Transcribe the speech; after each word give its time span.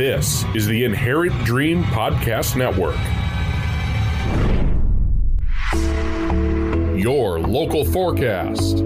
This 0.00 0.46
is 0.54 0.66
the 0.66 0.84
Inherent 0.84 1.44
Dream 1.44 1.84
Podcast 1.84 2.56
Network. 2.56 2.96
Your 6.98 7.38
local 7.38 7.84
forecast. 7.84 8.76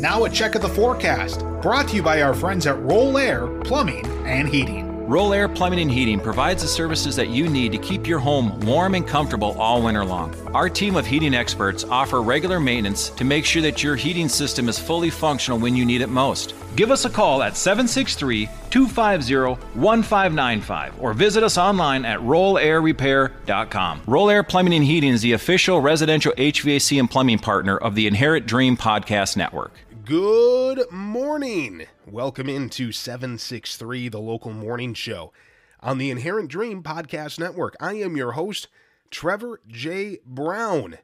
Now 0.00 0.24
a 0.24 0.28
check 0.28 0.56
of 0.56 0.62
the 0.62 0.68
forecast, 0.68 1.44
brought 1.62 1.86
to 1.90 1.94
you 1.94 2.02
by 2.02 2.22
our 2.22 2.34
friends 2.34 2.66
at 2.66 2.76
Roll 2.80 3.16
Air 3.16 3.46
Plumbing 3.60 4.04
and 4.26 4.48
Heating. 4.48 4.87
Roll 5.08 5.32
Air 5.32 5.48
Plumbing 5.48 5.80
and 5.80 5.90
Heating 5.90 6.20
provides 6.20 6.60
the 6.60 6.68
services 6.68 7.16
that 7.16 7.30
you 7.30 7.48
need 7.48 7.72
to 7.72 7.78
keep 7.78 8.06
your 8.06 8.18
home 8.18 8.60
warm 8.60 8.94
and 8.94 9.08
comfortable 9.08 9.58
all 9.58 9.80
winter 9.80 10.04
long. 10.04 10.34
Our 10.54 10.68
team 10.68 10.96
of 10.96 11.06
heating 11.06 11.32
experts 11.32 11.82
offer 11.84 12.20
regular 12.20 12.60
maintenance 12.60 13.08
to 13.08 13.24
make 13.24 13.46
sure 13.46 13.62
that 13.62 13.82
your 13.82 13.96
heating 13.96 14.28
system 14.28 14.68
is 14.68 14.78
fully 14.78 15.08
functional 15.08 15.58
when 15.58 15.74
you 15.74 15.86
need 15.86 16.02
it 16.02 16.10
most. 16.10 16.52
Give 16.76 16.90
us 16.90 17.06
a 17.06 17.10
call 17.10 17.42
at 17.42 17.56
763 17.56 18.50
250 18.68 19.78
1595 19.80 21.00
or 21.00 21.14
visit 21.14 21.42
us 21.42 21.56
online 21.56 22.04
at 22.04 22.20
rollairrepair.com. 22.20 24.02
Roll 24.06 24.28
Air 24.28 24.42
Plumbing 24.42 24.74
and 24.74 24.84
Heating 24.84 25.14
is 25.14 25.22
the 25.22 25.32
official 25.32 25.80
residential 25.80 26.32
HVAC 26.32 27.00
and 27.00 27.10
plumbing 27.10 27.38
partner 27.38 27.78
of 27.78 27.94
the 27.94 28.06
Inherent 28.06 28.44
Dream 28.44 28.76
Podcast 28.76 29.38
Network. 29.38 29.72
Good 30.08 30.90
morning. 30.90 31.86
Welcome 32.06 32.48
into 32.48 32.92
763, 32.92 34.08
the 34.08 34.18
local 34.18 34.54
morning 34.54 34.94
show 34.94 35.34
on 35.80 35.98
the 35.98 36.10
Inherent 36.10 36.48
Dream 36.48 36.82
Podcast 36.82 37.38
Network. 37.38 37.76
I 37.78 37.96
am 37.96 38.16
your 38.16 38.32
host, 38.32 38.68
Trevor 39.10 39.60
J. 39.68 40.20
Brown. 40.24 40.96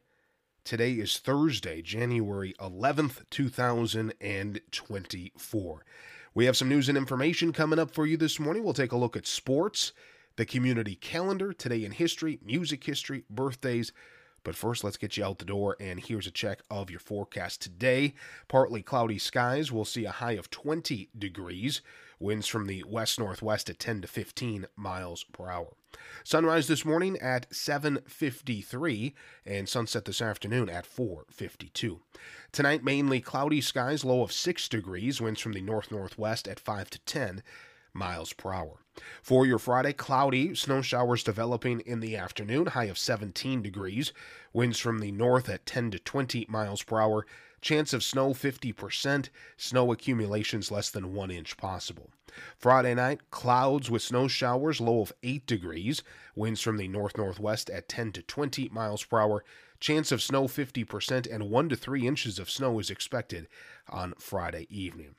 Today 0.64 0.92
is 0.92 1.18
Thursday, 1.18 1.82
January 1.82 2.54
11th, 2.58 3.28
2024. 3.28 5.84
We 6.34 6.46
have 6.46 6.56
some 6.56 6.70
news 6.70 6.88
and 6.88 6.96
information 6.96 7.52
coming 7.52 7.78
up 7.78 7.90
for 7.90 8.06
you 8.06 8.16
this 8.16 8.40
morning. 8.40 8.64
We'll 8.64 8.72
take 8.72 8.92
a 8.92 8.96
look 8.96 9.18
at 9.18 9.26
sports, 9.26 9.92
the 10.36 10.46
community 10.46 10.94
calendar, 10.94 11.52
today 11.52 11.84
in 11.84 11.92
history, 11.92 12.40
music 12.42 12.82
history, 12.82 13.24
birthdays, 13.28 13.92
but 14.44 14.54
first, 14.54 14.84
let's 14.84 14.96
get 14.96 15.16
you 15.16 15.24
out 15.24 15.38
the 15.38 15.44
door, 15.44 15.76
and 15.80 15.98
here's 15.98 16.26
a 16.26 16.30
check 16.30 16.60
of 16.70 16.90
your 16.90 17.00
forecast 17.00 17.60
today. 17.62 18.14
Partly 18.46 18.82
cloudy 18.82 19.18
skies. 19.18 19.72
We'll 19.72 19.84
see 19.84 20.04
a 20.04 20.10
high 20.10 20.32
of 20.32 20.50
20 20.50 21.08
degrees. 21.18 21.80
Winds 22.20 22.46
from 22.46 22.66
the 22.66 22.84
west 22.84 23.18
northwest 23.18 23.68
at 23.68 23.78
10 23.78 24.02
to 24.02 24.06
15 24.08 24.66
miles 24.76 25.24
per 25.24 25.50
hour. 25.50 25.74
Sunrise 26.22 26.68
this 26.68 26.84
morning 26.84 27.18
at 27.18 27.50
7:53 27.50 29.14
and 29.44 29.68
sunset 29.68 30.04
this 30.04 30.22
afternoon 30.22 30.68
at 30.68 30.86
4:52. 30.86 32.00
Tonight 32.52 32.84
mainly 32.84 33.20
cloudy 33.20 33.60
skies, 33.60 34.04
low 34.04 34.22
of 34.22 34.32
6 34.32 34.68
degrees, 34.68 35.20
winds 35.20 35.40
from 35.40 35.52
the 35.52 35.60
north 35.60 35.90
northwest 35.90 36.46
at 36.46 36.60
5 36.60 36.90
to 36.90 36.98
10 37.00 37.42
miles 37.94 38.32
per 38.32 38.52
hour. 38.52 38.78
For 39.22 39.46
your 39.46 39.58
Friday, 39.58 39.92
cloudy, 39.92 40.54
snow 40.54 40.82
showers 40.82 41.24
developing 41.24 41.80
in 41.80 42.00
the 42.00 42.16
afternoon, 42.16 42.66
high 42.66 42.84
of 42.84 42.98
17 42.98 43.62
degrees, 43.62 44.12
winds 44.52 44.78
from 44.78 44.98
the 44.98 45.10
north 45.10 45.48
at 45.48 45.66
10 45.66 45.92
to 45.92 45.98
20 45.98 46.46
miles 46.48 46.82
per 46.82 47.00
hour, 47.00 47.26
chance 47.60 47.92
of 47.92 48.04
snow 48.04 48.34
50%, 48.34 49.30
snow 49.56 49.90
accumulations 49.90 50.70
less 50.70 50.90
than 50.90 51.14
1 51.14 51.30
inch 51.30 51.56
possible. 51.56 52.10
Friday 52.56 52.94
night, 52.94 53.30
clouds 53.30 53.90
with 53.90 54.02
snow 54.02 54.28
showers, 54.28 54.80
low 54.80 55.00
of 55.00 55.12
8 55.22 55.46
degrees, 55.46 56.02
winds 56.36 56.60
from 56.60 56.76
the 56.76 56.88
north 56.88 57.16
northwest 57.16 57.70
at 57.70 57.88
10 57.88 58.12
to 58.12 58.22
20 58.22 58.68
miles 58.68 59.02
per 59.04 59.18
hour, 59.18 59.44
chance 59.80 60.12
of 60.12 60.22
snow 60.22 60.44
50%, 60.44 61.32
and 61.32 61.50
1 61.50 61.68
to 61.68 61.76
3 61.76 62.06
inches 62.06 62.38
of 62.38 62.50
snow 62.50 62.78
is 62.78 62.90
expected 62.90 63.48
on 63.88 64.14
Friday 64.18 64.66
evening. 64.68 65.14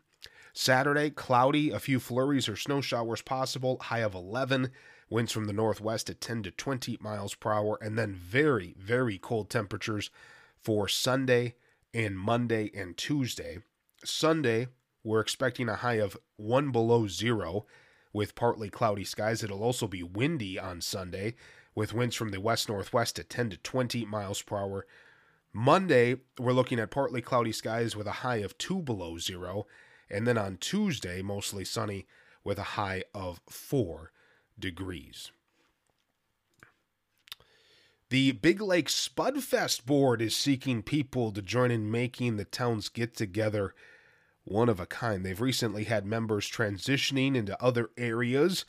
Saturday, 0.58 1.10
cloudy, 1.10 1.70
a 1.70 1.80
few 1.80 2.00
flurries 2.00 2.48
or 2.48 2.56
snow 2.56 2.80
showers 2.80 3.22
possible, 3.22 3.78
high 3.82 4.00
of 4.00 4.16
11. 4.16 4.72
Winds 5.10 5.34
from 5.34 5.48
the 5.48 5.54
northwest 5.54 6.10
at 6.10 6.22
10 6.22 6.44
to 6.44 6.52
20 6.52 6.98
miles 7.02 7.36
per 7.36 7.52
hour, 7.52 7.78
and 7.82 7.98
then 7.98 8.16
very, 8.16 8.74
very 8.80 9.18
cold 9.18 9.50
temperatures 9.50 10.10
for 10.64 10.88
Sunday 10.88 11.56
and 11.94 12.18
Monday 12.18 12.72
and 12.74 12.96
Tuesday. 12.96 13.60
Sunday, 14.06 14.70
we're 15.04 15.20
expecting 15.20 15.68
a 15.68 15.76
high 15.76 15.96
of 15.96 16.16
1 16.38 16.72
below 16.72 17.06
zero 17.06 17.66
with 18.14 18.34
partly 18.34 18.70
cloudy 18.70 19.04
skies. 19.04 19.44
It'll 19.44 19.62
also 19.62 19.88
be 19.88 20.04
windy 20.04 20.58
on 20.58 20.80
Sunday 20.80 21.36
with 21.76 21.94
winds 21.94 22.16
from 22.16 22.32
the 22.32 22.40
west 22.40 22.70
northwest 22.70 23.20
at 23.20 23.30
10 23.30 23.50
to 23.50 23.58
20 23.58 24.06
miles 24.06 24.42
per 24.42 24.56
hour. 24.56 24.88
Monday, 25.52 26.16
we're 26.40 26.54
looking 26.54 26.80
at 26.80 26.92
partly 26.92 27.22
cloudy 27.22 27.52
skies 27.52 27.94
with 27.94 28.08
a 28.08 28.22
high 28.24 28.38
of 28.38 28.58
2 28.58 28.82
below 28.82 29.18
zero 29.18 29.68
and 30.10 30.28
then 30.28 30.38
on 30.38 30.58
Tuesday, 30.58 31.22
mostly 31.22 31.66
sunny 31.66 32.06
with 32.44 32.60
a 32.60 32.64
high 32.64 33.04
of 33.14 33.42
4 33.50 34.12
degrees. 34.58 35.32
The 38.10 38.34
Big 38.34 38.62
Lake 38.62 38.88
Spudfest 38.88 39.86
board 39.86 40.22
is 40.22 40.36
seeking 40.36 40.84
people 40.84 41.32
to 41.32 41.42
join 41.42 41.72
in 41.72 41.90
making 41.90 42.38
the 42.38 42.46
town's 42.46 42.88
get 42.88 43.16
together 43.16 43.74
one 44.44 44.70
of 44.70 44.80
a 44.80 44.86
kind. 44.86 45.26
They've 45.26 45.42
recently 45.42 45.86
had 45.86 46.06
members 46.06 46.50
transitioning 46.50 47.36
into 47.36 47.62
other 47.62 47.90
areas 47.98 48.64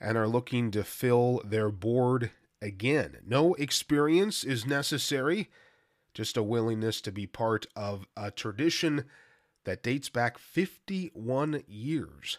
and 0.00 0.16
are 0.16 0.26
looking 0.26 0.70
to 0.70 0.82
fill 0.82 1.42
their 1.44 1.70
board 1.70 2.30
again. 2.62 3.18
No 3.26 3.52
experience 3.54 4.44
is 4.44 4.64
necessary, 4.64 5.50
just 6.14 6.38
a 6.38 6.42
willingness 6.42 7.02
to 7.02 7.12
be 7.12 7.26
part 7.26 7.66
of 7.76 8.06
a 8.16 8.30
tradition 8.30 9.04
that 9.64 9.82
dates 9.82 10.08
back 10.08 10.38
51 10.38 11.62
years. 11.66 12.38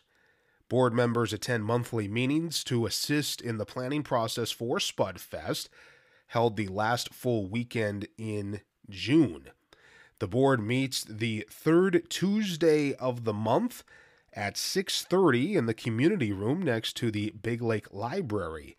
Board 0.69 0.93
members 0.93 1.33
attend 1.33 1.65
monthly 1.65 2.07
meetings 2.07 2.63
to 2.63 2.85
assist 2.85 3.41
in 3.41 3.57
the 3.57 3.65
planning 3.65 4.03
process 4.03 4.51
for 4.51 4.77
Spudfest, 4.77 5.67
held 6.27 6.55
the 6.55 6.67
last 6.67 7.13
full 7.13 7.49
weekend 7.49 8.07
in 8.17 8.61
June. 8.89 9.49
The 10.19 10.27
board 10.27 10.61
meets 10.61 11.03
the 11.03 11.45
third 11.49 12.09
Tuesday 12.09 12.93
of 12.93 13.25
the 13.25 13.33
month 13.33 13.83
at 14.33 14.55
6:30 14.55 15.57
in 15.57 15.65
the 15.65 15.73
community 15.73 16.31
room 16.31 16.61
next 16.61 16.95
to 16.97 17.11
the 17.11 17.31
Big 17.31 17.61
Lake 17.61 17.91
Library. 17.91 18.77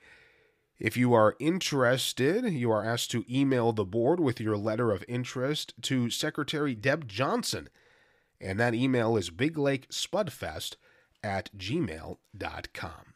If 0.78 0.96
you 0.96 1.12
are 1.12 1.36
interested, 1.38 2.50
you 2.50 2.70
are 2.70 2.84
asked 2.84 3.10
to 3.10 3.24
email 3.30 3.72
the 3.72 3.84
board 3.84 4.18
with 4.18 4.40
your 4.40 4.56
letter 4.56 4.90
of 4.90 5.04
interest 5.06 5.74
to 5.82 6.08
Secretary 6.08 6.74
Deb 6.74 7.06
Johnson 7.06 7.68
and 8.42 8.58
that 8.60 8.74
email 8.74 9.16
is 9.16 9.30
biglakespudfest 9.30 10.76
at 11.22 11.50
gmail.com. 11.56 13.14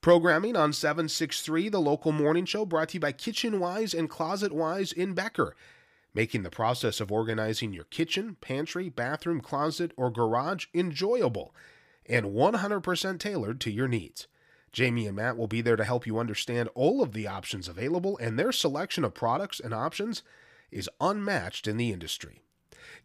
Programming 0.00 0.56
on 0.56 0.72
763, 0.72 1.68
the 1.68 1.80
local 1.80 2.12
morning 2.12 2.44
show, 2.44 2.66
brought 2.66 2.90
to 2.90 2.94
you 2.94 3.00
by 3.00 3.12
Kitchen 3.12 3.60
Wise 3.60 3.94
and 3.94 4.10
Closet 4.10 4.52
Wise 4.52 4.92
in 4.92 5.14
Becker, 5.14 5.54
making 6.12 6.42
the 6.42 6.50
process 6.50 7.00
of 7.00 7.10
organizing 7.10 7.72
your 7.72 7.84
kitchen, 7.84 8.36
pantry, 8.40 8.88
bathroom, 8.88 9.40
closet, 9.40 9.92
or 9.96 10.10
garage 10.10 10.66
enjoyable 10.74 11.54
and 12.06 12.26
100% 12.26 13.18
tailored 13.18 13.60
to 13.60 13.70
your 13.70 13.88
needs. 13.88 14.26
Jamie 14.72 15.06
and 15.06 15.16
Matt 15.16 15.36
will 15.36 15.46
be 15.46 15.60
there 15.60 15.76
to 15.76 15.84
help 15.84 16.06
you 16.06 16.18
understand 16.18 16.68
all 16.74 17.02
of 17.02 17.12
the 17.12 17.26
options 17.26 17.68
available, 17.68 18.18
and 18.18 18.38
their 18.38 18.52
selection 18.52 19.04
of 19.04 19.14
products 19.14 19.60
and 19.60 19.74
options 19.74 20.22
is 20.70 20.90
unmatched 21.00 21.68
in 21.68 21.76
the 21.76 21.92
industry. 21.92 22.42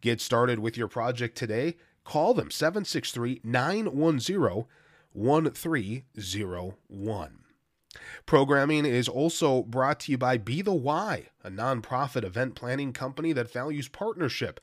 Get 0.01 0.21
started 0.21 0.59
with 0.59 0.77
your 0.77 0.87
project 0.87 1.35
today. 1.37 1.75
Call 2.03 2.33
them 2.33 2.49
763 2.51 3.41
910 3.43 4.65
1301. 5.13 7.39
Programming 8.25 8.85
is 8.85 9.09
also 9.09 9.63
brought 9.63 9.99
to 10.01 10.11
you 10.11 10.17
by 10.17 10.37
Be 10.37 10.61
the 10.61 10.73
Why, 10.73 11.29
a 11.43 11.49
nonprofit 11.49 12.23
event 12.23 12.55
planning 12.55 12.93
company 12.93 13.33
that 13.33 13.51
values 13.51 13.87
partnership 13.87 14.59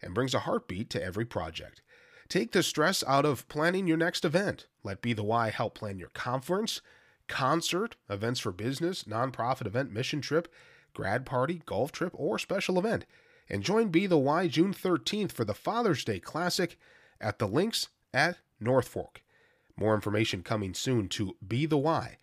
and 0.00 0.14
brings 0.14 0.32
a 0.32 0.40
heartbeat 0.40 0.88
to 0.90 1.02
every 1.02 1.26
project. 1.26 1.82
Take 2.28 2.52
the 2.52 2.62
stress 2.62 3.04
out 3.06 3.26
of 3.26 3.46
planning 3.48 3.86
your 3.86 3.98
next 3.98 4.24
event. 4.24 4.66
Let 4.82 5.02
Be 5.02 5.12
the 5.12 5.22
Why 5.22 5.50
help 5.50 5.74
plan 5.74 5.98
your 5.98 6.08
conference, 6.10 6.80
concert, 7.28 7.96
events 8.08 8.40
for 8.40 8.52
business, 8.52 9.04
nonprofit 9.04 9.66
event, 9.66 9.92
mission 9.92 10.22
trip, 10.22 10.48
grad 10.94 11.26
party, 11.26 11.60
golf 11.66 11.92
trip, 11.92 12.14
or 12.16 12.38
special 12.38 12.78
event 12.78 13.04
and 13.50 13.62
join 13.62 13.88
Be 13.88 14.06
the 14.06 14.18
Why 14.18 14.46
June 14.46 14.72
13th 14.72 15.32
for 15.32 15.44
the 15.44 15.54
Father's 15.54 16.04
Day 16.04 16.20
Classic 16.20 16.78
at 17.20 17.38
the 17.38 17.48
Links 17.48 17.88
at 18.14 18.38
North 18.60 18.88
Fork. 18.88 19.22
More 19.76 19.94
information 19.94 20.42
coming 20.42 20.74
soon 20.74 21.08
to 21.08 21.36
bethewhy.org. 21.46 22.16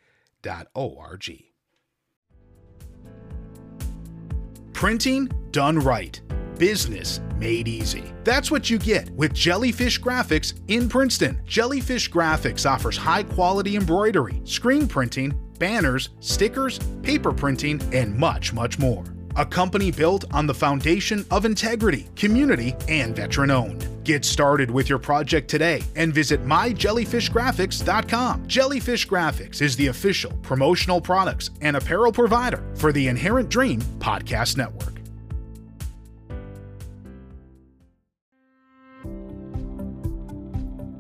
Printing 4.74 5.30
done 5.52 5.80
right. 5.80 6.22
Business 6.60 7.20
made 7.38 7.68
easy. 7.68 8.04
That's 8.24 8.50
what 8.50 8.70
you 8.70 8.78
get 8.80 9.10
with 9.12 9.34
Jellyfish 9.34 10.00
Graphics 10.00 10.54
in 10.68 10.88
Princeton. 10.90 11.42
Jellyfish 11.46 12.10
Graphics 12.12 12.70
offers 12.70 12.98
high 12.98 13.24
quality 13.24 13.76
embroidery, 13.76 14.42
screen 14.44 14.88
printing, 14.88 15.34
banners, 15.60 16.10
stickers, 16.20 16.80
paper 17.02 17.32
printing, 17.32 17.82
and 17.94 18.16
much, 18.16 18.54
much 18.54 18.80
more 18.80 19.04
a 19.38 19.45
company 19.45 19.92
built 19.92 20.25
on 20.34 20.48
the 20.48 20.54
foundation 20.54 21.25
of 21.31 21.45
integrity, 21.45 22.07
community, 22.16 22.75
and 22.89 23.16
veteran 23.16 23.51
owned. 23.51 23.88
Get 24.04 24.25
started 24.25 24.69
with 24.69 24.89
your 24.89 25.00
project 25.00 25.50
today 25.50 25.81
and 25.95 26.13
visit 26.13 26.45
myjellyfishgraphics.com. 26.45 28.48
Jellyfish 28.48 29.07
Graphics 29.07 29.62
is 29.62 29.75
the 29.75 29.88
official 29.88 30.31
promotional 30.42 31.00
products 31.00 31.51
and 31.62 31.78
apparel 31.78 32.12
provider 32.12 32.63
for 32.75 32.92
the 32.92 33.07
Inherent 33.07 33.50
Dream 33.50 33.80
Podcast 34.00 34.57
Network. 34.57 34.97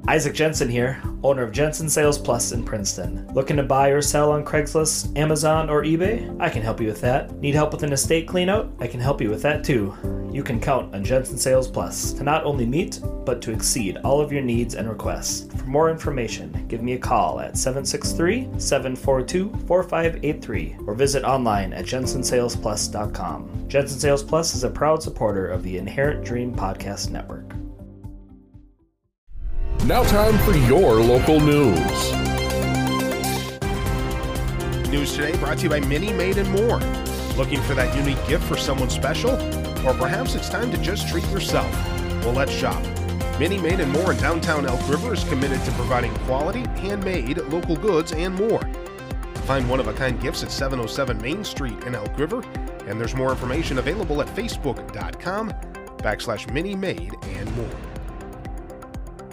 Isaac 0.09 0.33
Jensen 0.33 0.69
here, 0.69 1.01
owner 1.21 1.43
of 1.43 1.51
Jensen 1.51 1.89
Sales 1.89 2.17
Plus 2.17 2.53
in 2.53 2.63
Princeton. 2.63 3.27
Looking 3.33 3.57
to 3.57 3.63
buy 3.63 3.89
or 3.89 4.01
sell 4.01 4.31
on 4.31 4.45
Craigslist, 4.45 5.17
Amazon, 5.17 5.69
or 5.69 5.83
eBay? 5.83 6.33
I 6.39 6.49
can 6.49 6.61
help 6.61 6.79
you 6.79 6.87
with 6.87 7.01
that. 7.01 7.37
Need 7.39 7.55
help 7.55 7.73
with 7.73 7.83
an 7.83 7.91
estate 7.91 8.25
cleanout? 8.25 8.71
I 8.79 8.87
can 8.87 9.01
help 9.01 9.19
you 9.19 9.29
with 9.29 9.41
that 9.41 9.65
too. 9.65 9.93
You 10.31 10.43
can 10.43 10.61
count 10.61 10.95
on 10.95 11.03
Jensen 11.03 11.37
Sales 11.37 11.67
Plus 11.67 12.13
to 12.13 12.23
not 12.23 12.45
only 12.45 12.65
meet, 12.65 13.01
but 13.25 13.41
to 13.41 13.51
exceed 13.51 13.97
all 14.05 14.21
of 14.21 14.31
your 14.31 14.41
needs 14.41 14.75
and 14.75 14.87
requests. 14.87 15.53
For 15.57 15.65
more 15.65 15.89
information, 15.89 16.65
give 16.69 16.81
me 16.81 16.93
a 16.93 16.99
call 16.99 17.41
at 17.41 17.57
763 17.57 18.47
742 18.57 19.49
4583 19.67 20.77
or 20.87 20.93
visit 20.93 21.25
online 21.25 21.73
at 21.73 21.85
jensensalesplus.com. 21.85 23.65
Jensen 23.67 23.99
Sales 23.99 24.23
Plus 24.23 24.55
is 24.55 24.63
a 24.63 24.69
proud 24.69 25.03
supporter 25.03 25.47
of 25.47 25.63
the 25.63 25.77
Inherent 25.77 26.23
Dream 26.23 26.55
Podcast 26.55 27.09
Network. 27.09 27.46
Now, 29.87 30.03
time 30.03 30.37
for 30.39 30.51
your 30.51 30.95
local 30.95 31.39
news. 31.39 32.11
News 34.89 35.15
today 35.15 35.37
brought 35.37 35.59
to 35.59 35.63
you 35.63 35.69
by 35.69 35.79
Mini 35.79 36.11
Made 36.11 36.37
and 36.37 36.49
More. 36.49 36.79
Looking 37.37 37.61
for 37.61 37.73
that 37.73 37.95
unique 37.95 38.17
gift 38.27 38.43
for 38.43 38.57
someone 38.57 38.89
special? 38.89 39.31
Or 39.87 39.93
perhaps 39.93 40.35
it's 40.35 40.49
time 40.49 40.71
to 40.71 40.77
just 40.79 41.07
treat 41.07 41.23
yourself? 41.29 41.71
Well, 42.25 42.33
let's 42.33 42.51
shop. 42.51 42.83
Mini 43.39 43.59
Made 43.59 43.79
and 43.79 43.89
More 43.93 44.11
in 44.11 44.17
downtown 44.17 44.65
Elk 44.65 44.85
River 44.89 45.13
is 45.13 45.23
committed 45.23 45.63
to 45.63 45.71
providing 45.71 46.13
quality, 46.25 46.65
handmade, 46.81 47.37
local 47.43 47.77
goods, 47.77 48.11
and 48.11 48.35
more. 48.35 48.59
Find 49.45 49.69
one 49.69 49.79
of 49.79 49.87
a 49.87 49.93
kind 49.93 50.19
gifts 50.19 50.43
at 50.43 50.51
707 50.51 51.21
Main 51.21 51.45
Street 51.45 51.81
in 51.85 51.95
Elk 51.95 52.19
River, 52.19 52.43
and 52.87 52.99
there's 52.99 53.15
more 53.15 53.31
information 53.31 53.77
available 53.77 54.21
at 54.21 54.27
facebook.com 54.27 55.49
backslash 55.99 56.51
mini 56.51 56.75
made 56.75 57.13
and 57.23 57.55
more. 57.55 57.96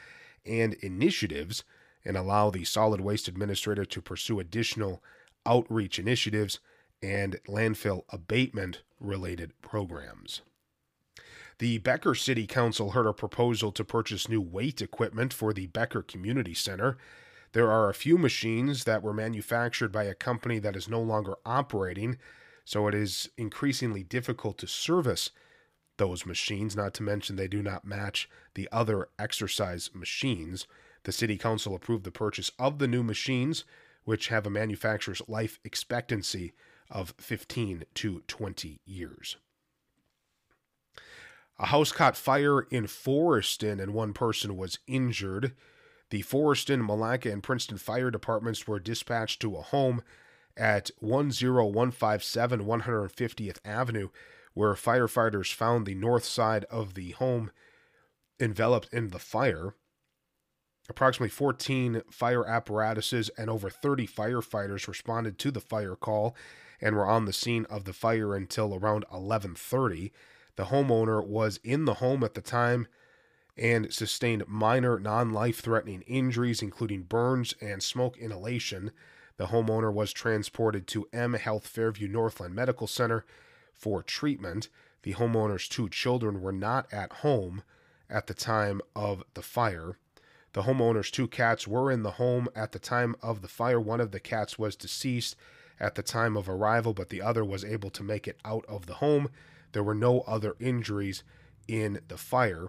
and 0.47 0.75
initiatives 0.75 1.63
and 2.05 2.17
allow 2.17 2.51
the 2.51 2.65
solid 2.65 3.01
waste 3.01 3.29
administrator 3.29 3.85
to 3.85 4.03
pursue 4.03 4.41
additional 4.41 5.03
outreach 5.47 5.99
initiatives 5.99 6.61
and 7.03 7.39
landfill 7.47 8.03
abatement 8.11 8.83
related 8.99 9.53
programs. 9.61 10.43
The 11.59 11.79
Becker 11.79 12.15
City 12.15 12.47
Council 12.47 12.91
heard 12.91 13.07
a 13.07 13.13
proposal 13.13 13.71
to 13.73 13.85
purchase 13.85 14.29
new 14.29 14.41
weight 14.41 14.83
equipment 14.83 15.33
for 15.33 15.53
the 15.53 15.67
Becker 15.69 16.03
Community 16.03 16.55
Center. 16.55 16.97
There 17.53 17.71
are 17.71 17.89
a 17.89 17.95
few 17.95 18.19
machines 18.19 18.85
that 18.85 19.03
were 19.03 19.13
manufactured 19.13 19.93
by 19.93 20.05
a 20.05 20.15
company 20.15 20.59
that 20.59 20.75
is 20.75 20.89
no 20.89 21.01
longer 21.01 21.37
operating, 21.47 22.19
so 22.65 22.89
it 22.89 22.95
is 22.95 23.31
increasingly 23.37 24.03
difficult 24.03 24.59
to 24.59 24.67
service 24.67 25.31
those 25.97 26.27
machines, 26.27 26.75
not 26.75 26.93
to 26.95 27.05
mention 27.05 27.37
they 27.37 27.47
do 27.47 27.63
not 27.63 27.85
match 27.85 28.29
the 28.55 28.69
other 28.73 29.09
exercise 29.19 29.91
machines. 29.95 30.67
The 31.05 31.13
City 31.13 31.37
Council 31.39 31.77
approved 31.77 32.03
the 32.03 32.11
purchase 32.11 32.51
of 32.59 32.81
the 32.81 32.89
new 32.89 33.05
machines, 33.05 33.65
which 34.05 34.29
have 34.29 34.47
a 34.47 34.51
manufacturer's 34.51 35.23
life 35.27 35.59
expectancy 35.65 36.53
of 36.91 37.15
15 37.19 37.85
to 37.95 38.23
20 38.27 38.81
years. 38.85 39.37
A 41.59 41.67
house 41.67 41.93
caught 41.93 42.17
fire 42.17 42.63
in 42.63 42.87
Foreston 42.87 43.81
and 43.81 43.95
one 43.95 44.13
person 44.13 44.57
was 44.57 44.79
injured. 44.87 45.55
The 46.11 46.23
Foreston, 46.23 46.87
Milaca, 46.87 47.33
and 47.33 47.43
Princeton 47.43 47.79
fire 47.79 48.11
departments 48.11 48.67
were 48.67 48.81
dispatched 48.81 49.41
to 49.41 49.57
a 49.57 49.63
home 49.63 50.03
at 50.57 50.91
10157 51.01 52.61
150th 52.61 53.59
Avenue, 53.65 54.09
where 54.53 54.75
firefighters 54.75 55.53
found 55.53 55.87
the 55.87 55.95
north 55.95 56.25
side 56.25 56.65
of 56.65 56.95
the 56.95 57.13
home 57.13 57.51
enveloped 58.39 58.93
in 58.93 59.09
the 59.09 59.19
fire. 59.19 59.75
Approximately 60.89 61.31
14 61.31 62.03
fire 62.11 62.47
apparatuses 62.47 63.31
and 63.39 63.49
over 63.49 63.71
30 63.71 64.07
firefighters 64.07 64.87
responded 64.87 65.39
to 65.39 65.51
the 65.51 65.61
fire 65.61 65.97
call 65.97 66.37
and 66.81 66.95
were 66.95 67.07
on 67.07 67.25
the 67.25 67.33
scene 67.33 67.65
of 67.71 67.85
the 67.85 67.95
fire 67.95 68.35
until 68.35 68.75
around 68.75 69.07
11:30. 69.11 70.13
The 70.57 70.67
homeowner 70.67 71.27
was 71.27 71.59
in 71.65 71.87
the 71.87 71.95
home 71.95 72.23
at 72.23 72.35
the 72.35 72.43
time 72.43 72.87
and 73.57 73.93
sustained 73.93 74.47
minor 74.47 74.99
non-life-threatening 74.99 76.03
injuries 76.03 76.61
including 76.61 77.05
burns 77.05 77.55
and 77.61 77.83
smoke 77.83 78.19
inhalation. 78.19 78.91
The 79.37 79.47
homeowner 79.47 79.93
was 79.93 80.13
transported 80.13 80.87
to 80.89 81.09
M 81.13 81.33
Health 81.33 81.67
Fairview 81.67 82.09
Northland 82.09 82.55
Medical 82.55 82.87
Center 82.87 83.25
for 83.73 84.03
treatment. 84.03 84.69
The 85.03 85.15
homeowner's 85.15 85.69
two 85.69 85.89
children 85.89 86.43
were 86.43 86.53
not 86.53 86.93
at 86.93 87.13
home 87.15 87.63
at 88.11 88.27
the 88.27 88.35
time 88.35 88.81
of 88.95 89.25
the 89.33 89.43
fire. 89.43 89.97
The 90.55 90.63
homeowner's 90.63 91.11
two 91.11 91.27
cats 91.27 91.67
were 91.67 91.91
in 91.91 92.05
the 92.05 92.13
home 92.13 92.49
at 92.55 92.71
the 92.71 92.79
time 92.79 93.17
of 93.21 93.43
the 93.43 93.49
fire. 93.49 93.81
One 93.81 94.01
of 94.01 94.13
the 94.13 94.21
cats 94.21 94.57
was 94.57 94.77
deceased 94.77 95.35
at 95.81 95.97
the 95.97 96.03
time 96.03 96.37
of 96.37 96.49
arrival, 96.49 96.95
but 96.95 97.09
the 97.09 97.21
other 97.21 97.45
was 97.45 97.65
able 97.65 97.91
to 97.91 98.05
make 98.05 98.29
it 98.29 98.39
out 98.45 98.65
of 98.69 98.87
the 98.87 98.95
home. 98.95 99.29
There 99.73 99.83
were 99.83 99.97
no 99.97 100.21
other 100.21 100.55
injuries 100.61 101.25
in 101.67 102.01
the 102.07 102.17
fire. 102.17 102.69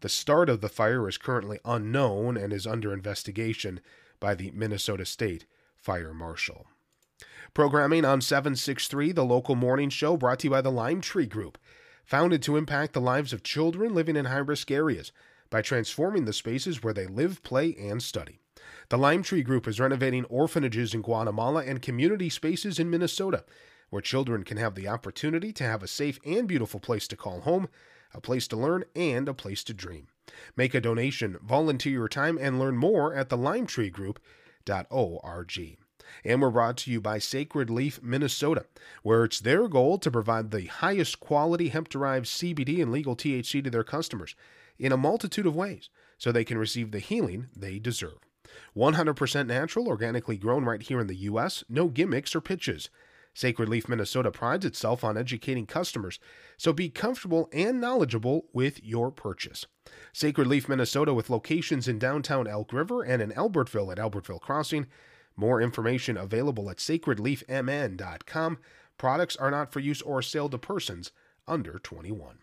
The 0.00 0.08
start 0.08 0.48
of 0.48 0.60
the 0.60 0.68
fire 0.68 1.08
is 1.08 1.18
currently 1.18 1.58
unknown 1.64 2.36
and 2.36 2.52
is 2.52 2.68
under 2.68 2.92
investigation 2.92 3.80
by 4.20 4.36
the 4.36 4.52
Minnesota 4.52 5.04
State 5.04 5.44
Fire 5.76 6.14
Marshal. 6.14 6.66
Programming 7.52 8.04
on 8.04 8.20
763, 8.20 9.10
the 9.10 9.24
local 9.24 9.56
morning 9.56 9.90
show 9.90 10.16
brought 10.16 10.38
to 10.40 10.46
you 10.46 10.50
by 10.52 10.60
the 10.60 10.70
Lime 10.70 11.00
Tree 11.00 11.26
Group, 11.26 11.58
founded 12.04 12.42
to 12.42 12.56
impact 12.56 12.92
the 12.92 13.00
lives 13.00 13.32
of 13.32 13.42
children 13.42 13.92
living 13.92 14.14
in 14.14 14.26
high 14.26 14.38
risk 14.38 14.70
areas 14.70 15.10
by 15.50 15.62
transforming 15.62 16.24
the 16.24 16.32
spaces 16.32 16.82
where 16.82 16.94
they 16.94 17.06
live, 17.06 17.42
play, 17.42 17.74
and 17.78 18.02
study. 18.02 18.40
The 18.88 18.98
Lime 18.98 19.22
Tree 19.22 19.42
Group 19.42 19.66
is 19.66 19.80
renovating 19.80 20.24
orphanages 20.26 20.94
in 20.94 21.02
Guatemala 21.02 21.64
and 21.64 21.80
community 21.80 22.28
spaces 22.28 22.78
in 22.78 22.90
Minnesota, 22.90 23.44
where 23.90 24.02
children 24.02 24.44
can 24.44 24.56
have 24.56 24.74
the 24.74 24.88
opportunity 24.88 25.52
to 25.52 25.64
have 25.64 25.82
a 25.82 25.88
safe 25.88 26.18
and 26.24 26.48
beautiful 26.48 26.80
place 26.80 27.06
to 27.08 27.16
call 27.16 27.40
home, 27.40 27.68
a 28.12 28.20
place 28.20 28.46
to 28.48 28.56
learn, 28.56 28.84
and 28.94 29.28
a 29.28 29.34
place 29.34 29.64
to 29.64 29.74
dream. 29.74 30.08
Make 30.56 30.74
a 30.74 30.80
donation, 30.80 31.38
volunteer 31.42 31.92
your 31.92 32.08
time, 32.08 32.38
and 32.40 32.58
learn 32.58 32.76
more 32.76 33.14
at 33.14 33.28
the 33.28 33.38
limetreegroup.org. 33.38 35.78
And 36.24 36.42
we're 36.42 36.50
brought 36.50 36.76
to 36.78 36.90
you 36.90 37.00
by 37.00 37.18
Sacred 37.18 37.70
Leaf 37.70 38.02
Minnesota, 38.02 38.66
where 39.02 39.24
it's 39.24 39.40
their 39.40 39.68
goal 39.68 39.98
to 39.98 40.10
provide 40.10 40.50
the 40.50 40.66
highest 40.66 41.20
quality 41.20 41.68
hemp 41.68 41.88
derived 41.88 42.26
CBD 42.26 42.82
and 42.82 42.92
legal 42.92 43.16
THC 43.16 43.64
to 43.64 43.70
their 43.70 43.84
customers 43.84 44.34
in 44.78 44.92
a 44.92 44.96
multitude 44.96 45.46
of 45.46 45.56
ways 45.56 45.88
so 46.18 46.32
they 46.32 46.44
can 46.44 46.58
receive 46.58 46.90
the 46.90 46.98
healing 46.98 47.48
they 47.54 47.78
deserve. 47.78 48.18
100% 48.76 49.46
natural, 49.46 49.88
organically 49.88 50.36
grown 50.36 50.64
right 50.64 50.82
here 50.82 51.00
in 51.00 51.06
the 51.06 51.16
U.S., 51.16 51.64
no 51.68 51.88
gimmicks 51.88 52.34
or 52.34 52.40
pitches. 52.40 52.90
Sacred 53.36 53.68
Leaf 53.68 53.88
Minnesota 53.88 54.30
prides 54.30 54.64
itself 54.64 55.02
on 55.02 55.16
educating 55.16 55.66
customers, 55.66 56.20
so 56.56 56.72
be 56.72 56.88
comfortable 56.88 57.48
and 57.52 57.80
knowledgeable 57.80 58.46
with 58.52 58.82
your 58.82 59.10
purchase. 59.10 59.66
Sacred 60.12 60.46
Leaf 60.46 60.68
Minnesota 60.68 61.12
with 61.12 61.30
locations 61.30 61.88
in 61.88 61.98
downtown 61.98 62.46
Elk 62.46 62.72
River 62.72 63.02
and 63.02 63.20
in 63.20 63.32
Albertville 63.32 63.90
at 63.90 63.98
Albertville 63.98 64.40
Crossing. 64.40 64.86
More 65.36 65.60
information 65.60 66.16
available 66.16 66.70
at 66.70 66.76
sacredleafmn.com. 66.76 68.58
Products 68.96 69.36
are 69.36 69.50
not 69.50 69.72
for 69.72 69.80
use 69.80 70.00
or 70.02 70.22
sale 70.22 70.48
to 70.48 70.58
persons 70.58 71.10
under 71.48 71.80
21. 71.80 72.38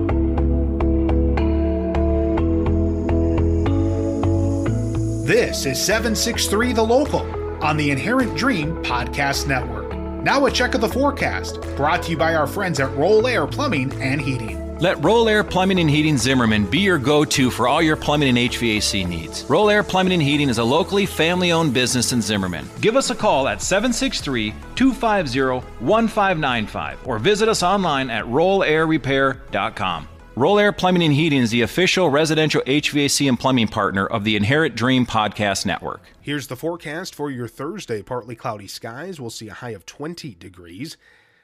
This 5.28 5.66
is 5.66 5.78
763 5.78 6.72
The 6.72 6.82
Local 6.82 7.20
on 7.62 7.76
the 7.76 7.90
Inherent 7.90 8.34
Dream 8.34 8.82
Podcast 8.82 9.46
Network. 9.46 9.92
Now, 10.24 10.46
a 10.46 10.50
check 10.50 10.74
of 10.74 10.80
the 10.80 10.88
forecast 10.88 11.60
brought 11.76 12.02
to 12.04 12.12
you 12.12 12.16
by 12.16 12.34
our 12.34 12.46
friends 12.46 12.80
at 12.80 12.90
Roll 12.96 13.26
Air 13.26 13.46
Plumbing 13.46 13.92
and 14.00 14.22
Heating. 14.22 14.78
Let 14.78 15.04
Roll 15.04 15.28
Air 15.28 15.44
Plumbing 15.44 15.80
and 15.80 15.90
Heating 15.90 16.16
Zimmerman 16.16 16.64
be 16.64 16.78
your 16.78 16.96
go 16.96 17.26
to 17.26 17.50
for 17.50 17.68
all 17.68 17.82
your 17.82 17.94
plumbing 17.94 18.30
and 18.30 18.38
HVAC 18.38 19.06
needs. 19.06 19.44
Roll 19.50 19.68
Air 19.68 19.82
Plumbing 19.82 20.14
and 20.14 20.22
Heating 20.22 20.48
is 20.48 20.56
a 20.56 20.64
locally 20.64 21.04
family 21.04 21.52
owned 21.52 21.74
business 21.74 22.14
in 22.14 22.22
Zimmerman. 22.22 22.66
Give 22.80 22.96
us 22.96 23.10
a 23.10 23.14
call 23.14 23.48
at 23.48 23.60
763 23.60 24.54
250 24.76 25.40
1595 25.84 27.06
or 27.06 27.18
visit 27.18 27.50
us 27.50 27.62
online 27.62 28.08
at 28.08 28.24
rollairrepair.com. 28.24 30.08
Roll 30.38 30.60
Air 30.60 30.70
Plumbing 30.70 31.02
and 31.02 31.14
Heating 31.14 31.40
is 31.42 31.50
the 31.50 31.62
official 31.62 32.10
residential 32.10 32.60
HVAC 32.60 33.28
and 33.28 33.40
plumbing 33.40 33.66
partner 33.66 34.06
of 34.06 34.22
the 34.22 34.36
Inherent 34.36 34.76
Dream 34.76 35.04
Podcast 35.04 35.66
Network. 35.66 36.00
Here's 36.20 36.46
the 36.46 36.54
forecast 36.54 37.12
for 37.12 37.28
your 37.28 37.48
Thursday 37.48 38.02
partly 38.02 38.36
cloudy 38.36 38.68
skies. 38.68 39.20
We'll 39.20 39.30
see 39.30 39.48
a 39.48 39.54
high 39.54 39.70
of 39.70 39.84
20 39.84 40.36
degrees. 40.36 40.96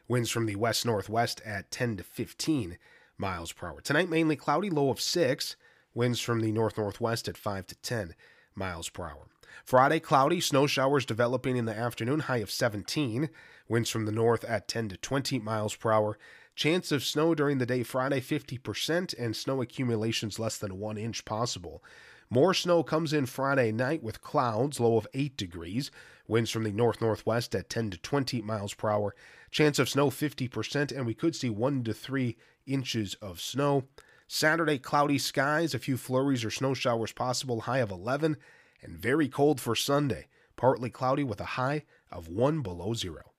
Winds 0.06 0.30
from 0.30 0.46
the 0.46 0.54
west 0.54 0.86
northwest 0.86 1.42
at 1.44 1.72
10 1.72 1.96
to 1.96 2.04
15 2.04 2.78
miles 3.18 3.50
per 3.50 3.66
hour. 3.66 3.80
Tonight, 3.80 4.08
mainly 4.08 4.36
cloudy, 4.36 4.70
low 4.70 4.90
of 4.90 5.00
6. 5.00 5.56
Winds 5.92 6.20
from 6.20 6.38
the 6.38 6.52
north 6.52 6.78
northwest 6.78 7.26
at 7.26 7.36
5 7.36 7.66
to 7.66 7.74
10 7.74 8.14
miles 8.54 8.88
per 8.90 9.06
hour. 9.06 9.26
Friday, 9.64 9.98
cloudy, 9.98 10.40
snow 10.40 10.68
showers 10.68 11.04
developing 11.04 11.56
in 11.56 11.64
the 11.64 11.76
afternoon, 11.76 12.20
high 12.20 12.36
of 12.36 12.50
17. 12.52 13.28
Winds 13.68 13.90
from 13.90 14.06
the 14.06 14.12
north 14.12 14.44
at 14.44 14.68
10 14.68 14.90
to 14.90 14.96
20 14.96 15.40
miles 15.40 15.74
per 15.74 15.90
hour. 15.90 16.16
Chance 16.54 16.92
of 16.92 17.04
snow 17.04 17.34
during 17.34 17.58
the 17.58 17.66
day 17.66 17.82
Friday 17.82 18.20
50% 18.20 19.14
and 19.18 19.34
snow 19.34 19.60
accumulations 19.60 20.38
less 20.38 20.56
than 20.56 20.78
1 20.78 20.96
inch 20.96 21.24
possible. 21.24 21.82
More 22.30 22.54
snow 22.54 22.84
comes 22.84 23.12
in 23.12 23.26
Friday 23.26 23.72
night 23.72 24.04
with 24.04 24.20
clouds, 24.20 24.78
low 24.78 24.96
of 24.96 25.08
8 25.14 25.36
degrees. 25.36 25.90
Winds 26.28 26.50
from 26.50 26.62
the 26.62 26.70
north 26.70 27.00
northwest 27.00 27.56
at 27.56 27.68
10 27.68 27.90
to 27.90 27.98
20 27.98 28.40
miles 28.42 28.72
per 28.72 28.88
hour. 28.88 29.16
Chance 29.50 29.80
of 29.80 29.88
snow 29.88 30.10
50%, 30.10 30.96
and 30.96 31.06
we 31.06 31.12
could 31.12 31.34
see 31.34 31.50
1 31.50 31.82
to 31.84 31.92
3 31.92 32.36
inches 32.66 33.14
of 33.20 33.40
snow. 33.40 33.84
Saturday, 34.28 34.78
cloudy 34.78 35.18
skies, 35.18 35.74
a 35.74 35.78
few 35.80 35.96
flurries 35.96 36.44
or 36.44 36.50
snow 36.50 36.72
showers 36.72 37.12
possible, 37.12 37.62
high 37.62 37.78
of 37.78 37.90
11, 37.90 38.36
and 38.80 38.96
very 38.96 39.28
cold 39.28 39.60
for 39.60 39.74
Sunday. 39.74 40.28
Partly 40.56 40.88
cloudy 40.88 41.24
with 41.24 41.40
a 41.40 41.56
high 41.56 41.84
of 42.12 42.28
1 42.28 42.62
below 42.62 42.94
zero. 42.94 43.33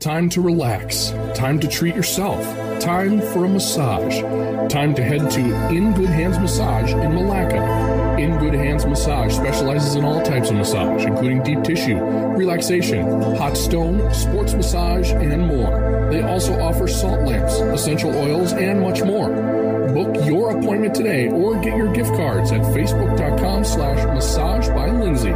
Time 0.00 0.28
to 0.30 0.42
relax. 0.42 1.14
Time 1.34 1.58
to 1.60 1.68
treat 1.68 1.94
yourself. 1.94 2.42
Time 2.80 3.20
for 3.20 3.44
a 3.44 3.48
massage. 3.48 4.20
Time 4.70 4.92
to 4.94 5.02
head 5.02 5.30
to 5.30 5.40
In 5.70 5.94
Good 5.94 6.10
Hands 6.10 6.36
Massage 6.38 6.92
in 6.92 7.12
Milaca. 7.12 8.18
In 8.18 8.36
Good 8.38 8.54
Hands 8.54 8.84
Massage 8.84 9.34
specializes 9.34 9.94
in 9.94 10.04
all 10.04 10.20
types 10.22 10.50
of 10.50 10.56
massage, 10.56 11.04
including 11.06 11.42
deep 11.42 11.62
tissue, 11.62 11.96
relaxation, 11.96 13.06
hot 13.36 13.56
stone, 13.56 14.12
sports 14.12 14.52
massage, 14.52 15.12
and 15.12 15.46
more. 15.46 16.08
They 16.10 16.22
also 16.22 16.60
offer 16.60 16.86
salt 16.86 17.22
lamps, 17.22 17.54
essential 17.60 18.14
oils, 18.14 18.52
and 18.52 18.82
much 18.82 19.00
more. 19.02 19.30
Book 19.94 20.26
your 20.26 20.58
appointment 20.58 20.94
today 20.94 21.28
or 21.28 21.54
get 21.60 21.76
your 21.76 21.90
gift 21.94 22.10
cards 22.14 22.52
at 22.52 22.60
facebook.com 22.60 23.64
slash 23.64 24.04
massage 24.08 24.68
by 24.68 24.90
Lindsay. 24.90 25.34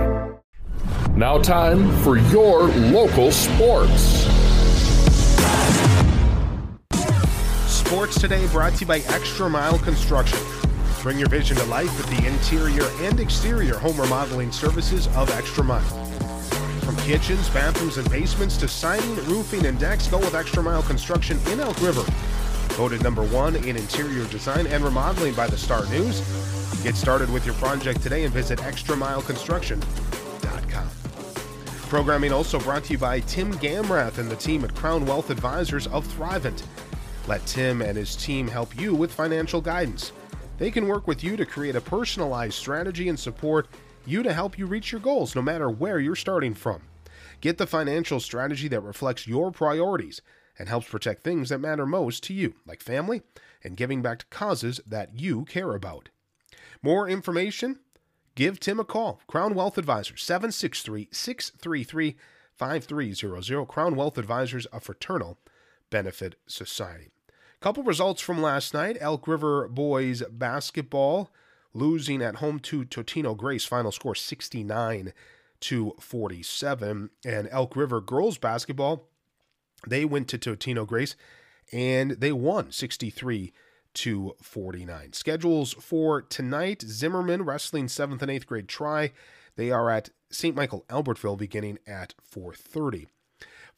Now 1.17 1.39
time 1.39 1.91
for 2.03 2.19
your 2.19 2.65
local 2.69 3.33
sports. 3.33 4.48
Sports 7.89 8.21
Today 8.21 8.45
brought 8.49 8.75
to 8.75 8.81
you 8.81 8.87
by 8.87 8.99
Extra 9.09 9.49
Mile 9.49 9.79
Construction. 9.79 10.39
Bring 11.03 11.19
your 11.19 11.31
vision 11.31 11.57
to 11.57 11.65
life 11.65 11.89
with 11.97 12.07
the 12.11 12.27
interior 12.27 12.85
and 13.01 13.19
exterior 13.19 13.79
home 13.79 13.99
remodeling 13.99 14.53
services 14.53 15.07
of 15.17 15.31
Extra 15.31 15.65
Mile. 15.65 16.05
From 16.83 16.99
kitchens, 16.99 17.49
bathrooms, 17.49 17.97
and 17.97 18.11
basements 18.11 18.59
to 18.59 18.69
siding, 18.69 19.15
roofing, 19.25 19.65
and 19.65 19.79
decks, 19.79 20.07
go 20.07 20.19
with 20.19 20.35
Extra 20.35 20.63
Mile 20.63 20.83
Construction 20.83 21.39
in 21.51 21.61
Elk 21.61 21.81
River. 21.81 22.03
Voted 22.75 23.03
number 23.03 23.23
one 23.23 23.57
in 23.57 23.75
interior 23.75 24.27
design 24.27 24.67
and 24.67 24.85
remodeling 24.85 25.33
by 25.33 25.47
the 25.47 25.57
Star 25.57 25.87
News. 25.87 26.21
Get 26.83 26.95
started 26.95 27.33
with 27.33 27.47
your 27.47 27.55
project 27.55 28.03
today 28.03 28.25
and 28.25 28.35
visit 28.35 28.59
extramileconstruction.com. 28.59 30.89
Programming 31.89 32.35
also 32.35 32.61
brought 32.61 32.85
to 32.85 32.93
you 32.93 32.99
by 32.99 33.21
Tim 33.21 33.55
Gamrath 33.55 34.19
and 34.19 34.31
the 34.31 34.37
team 34.37 34.63
at 34.63 34.75
Crown 34.75 35.07
Wealth 35.07 35.31
Advisors 35.31 35.87
of 35.87 36.07
Thrivent. 36.07 36.65
Let 37.29 37.45
Tim 37.45 37.83
and 37.83 37.95
his 37.95 38.17
team 38.17 38.49
help 38.49 38.75
you 38.81 38.95
with 38.95 39.13
financial 39.13 39.61
guidance. 39.61 40.13
They 40.57 40.71
can 40.71 40.89
work 40.89 41.07
with 41.07 41.23
you 41.23 41.37
to 41.37 41.45
create 41.45 41.77
a 41.77 41.81
personalized 41.81 42.55
strategy 42.55 43.11
and 43.11 43.21
support 43.21 43.69
you 44.07 44.23
to 44.23 44.33
help 44.33 44.57
you 44.57 44.65
reach 44.65 44.93
your 44.93 45.03
goals 45.03 45.37
no 45.37 45.43
matter 45.43 45.69
where 45.69 45.99
you're 45.99 46.17
starting 46.17 46.55
from. 46.55 46.81
Get 47.43 47.59
the 47.59 47.67
financial 47.67 48.19
strategy 48.19 48.67
that 48.69 48.81
reflects 48.81 49.27
your 49.27 49.51
priorities 49.51 50.23
and 50.59 50.71
helps 50.71 50.89
protect 50.89 51.23
things 51.23 51.51
that 51.51 51.59
matter 51.59 51.85
most 51.85 52.23
to 52.25 52.33
you, 52.33 52.55
like 52.67 52.83
family 52.83 53.21
and 53.63 53.77
giving 53.77 54.01
back 54.01 54.21
to 54.21 54.27
causes 54.31 54.81
that 54.87 55.21
you 55.21 55.45
care 55.45 55.75
about. 55.75 56.09
More 56.81 57.11
information? 57.11 57.81
Give 58.37 58.59
Tim 58.59 58.81
a 58.81 58.85
call. 58.85 59.21
Crown 59.27 59.55
Wealth 59.55 59.77
Advisors, 59.77 60.23
763 60.23 61.09
633 61.13 62.17
5300. 62.55 63.69
Crown 63.69 63.97
Wealth 63.97 64.17
Advisors, 64.17 64.67
a 64.73 64.81
fraternal 64.81 65.37
benefit 65.91 66.37
society. 66.47 67.11
Couple 67.61 67.83
results 67.83 68.23
from 68.23 68.41
last 68.41 68.73
night 68.73 68.97
Elk 69.01 69.27
River 69.27 69.67
boys 69.67 70.23
basketball 70.31 71.29
losing 71.75 72.23
at 72.23 72.37
home 72.37 72.61
to 72.61 72.85
Totino 72.85 73.37
Grace, 73.37 73.65
final 73.65 73.91
score 73.91 74.15
69 74.15 75.13
to 75.61 75.93
47. 75.99 77.11
And 77.25 77.49
Elk 77.51 77.75
River 77.75 78.01
girls 78.01 78.39
basketball, 78.39 79.09
they 79.89 80.05
went 80.05 80.29
to 80.29 80.39
Totino 80.39 80.87
Grace 80.87 81.17
and 81.73 82.13
they 82.13 82.31
won 82.31 82.71
63 82.71 83.53
to 83.95 84.37
49. 84.41 85.13
Schedules 85.13 85.73
for 85.73 86.23
tonight 86.23 86.83
Zimmerman 86.83 87.43
wrestling 87.43 87.87
7th 87.87 88.23
and 88.23 88.31
8th 88.31 88.47
grade 88.47 88.69
try. 88.69 89.11
They 89.57 89.73
are 89.73 89.91
at 89.91 90.11
St. 90.31 90.55
Michael 90.55 90.85
Albertville 90.89 91.37
beginning 91.37 91.81
at 91.89 92.15
4:30. 92.23 93.09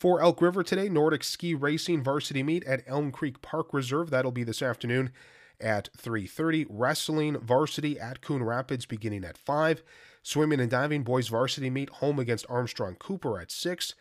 For 0.01 0.23
Elk 0.23 0.41
River 0.41 0.63
today, 0.63 0.89
Nordic 0.89 1.23
Ski 1.23 1.55
Racing 1.55 2.03
varsity 2.03 2.43
meet 2.43 2.65
at 2.65 2.83
Elm 2.87 3.13
Creek 3.13 3.43
Park 3.43 3.75
Reserve. 3.75 4.09
That'll 4.09 4.33
be 4.33 4.45
this 4.45 4.63
afternoon 4.63 5.13
at 5.61 5.91
3:30. 5.95 6.65
Wrestling 6.71 7.39
varsity 7.39 8.01
at 8.01 8.23
Coon 8.23 8.43
Rapids 8.43 8.87
beginning 8.87 9.25
at 9.27 9.37
5. 9.37 9.83
Swimming 10.23 10.59
and 10.59 10.71
diving 10.71 11.03
boys 11.03 11.29
varsity 11.29 11.69
meet 11.69 11.91
home 11.91 12.19
against 12.19 12.47
Armstrong 12.49 12.95
Cooper 12.95 13.39
at 13.39 13.51
6. 13.51 13.95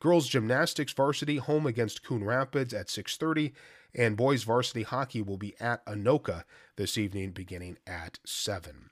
Girls 0.00 0.28
gymnastics 0.28 0.92
varsity 0.92 1.36
home 1.36 1.66
against 1.66 2.02
Coon 2.04 2.24
Rapids 2.24 2.74
at 2.74 2.88
6:30 2.88 3.52
and 3.94 4.16
boys 4.16 4.42
varsity 4.42 4.82
hockey 4.82 5.22
will 5.22 5.38
be 5.38 5.54
at 5.60 5.86
Anoka 5.86 6.42
this 6.74 6.98
evening 6.98 7.30
beginning 7.30 7.78
at 7.86 8.18
7. 8.24 8.90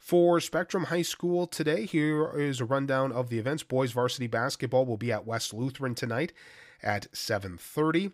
For 0.00 0.40
Spectrum 0.40 0.84
High 0.84 1.02
School 1.02 1.46
today, 1.46 1.84
here 1.84 2.32
is 2.32 2.58
a 2.58 2.64
rundown 2.64 3.12
of 3.12 3.28
the 3.28 3.38
events. 3.38 3.62
Boys 3.62 3.92
varsity 3.92 4.26
basketball 4.26 4.86
will 4.86 4.96
be 4.96 5.12
at 5.12 5.26
West 5.26 5.52
Lutheran 5.52 5.94
tonight 5.94 6.32
at 6.82 7.12
7:30. 7.12 8.10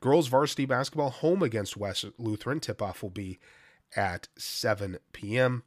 Girls 0.00 0.26
varsity 0.26 0.66
basketball 0.66 1.10
home 1.10 1.44
against 1.44 1.76
West 1.76 2.04
Lutheran. 2.18 2.58
Tip-off 2.58 3.04
will 3.04 3.10
be 3.10 3.38
at 3.94 4.26
7 4.36 4.98
p.m. 5.12 5.62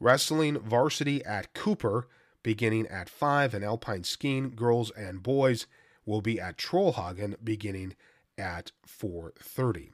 Wrestling 0.00 0.58
varsity 0.58 1.22
at 1.24 1.52
Cooper 1.52 2.08
beginning 2.42 2.86
at 2.86 3.10
5 3.10 3.52
and 3.52 3.62
Alpine 3.62 4.04
skiing 4.04 4.56
girls 4.56 4.90
and 4.92 5.22
boys 5.22 5.66
will 6.06 6.22
be 6.22 6.40
at 6.40 6.56
Trollhaugen 6.56 7.36
beginning 7.44 7.94
at 8.38 8.72
4:30. 8.86 9.90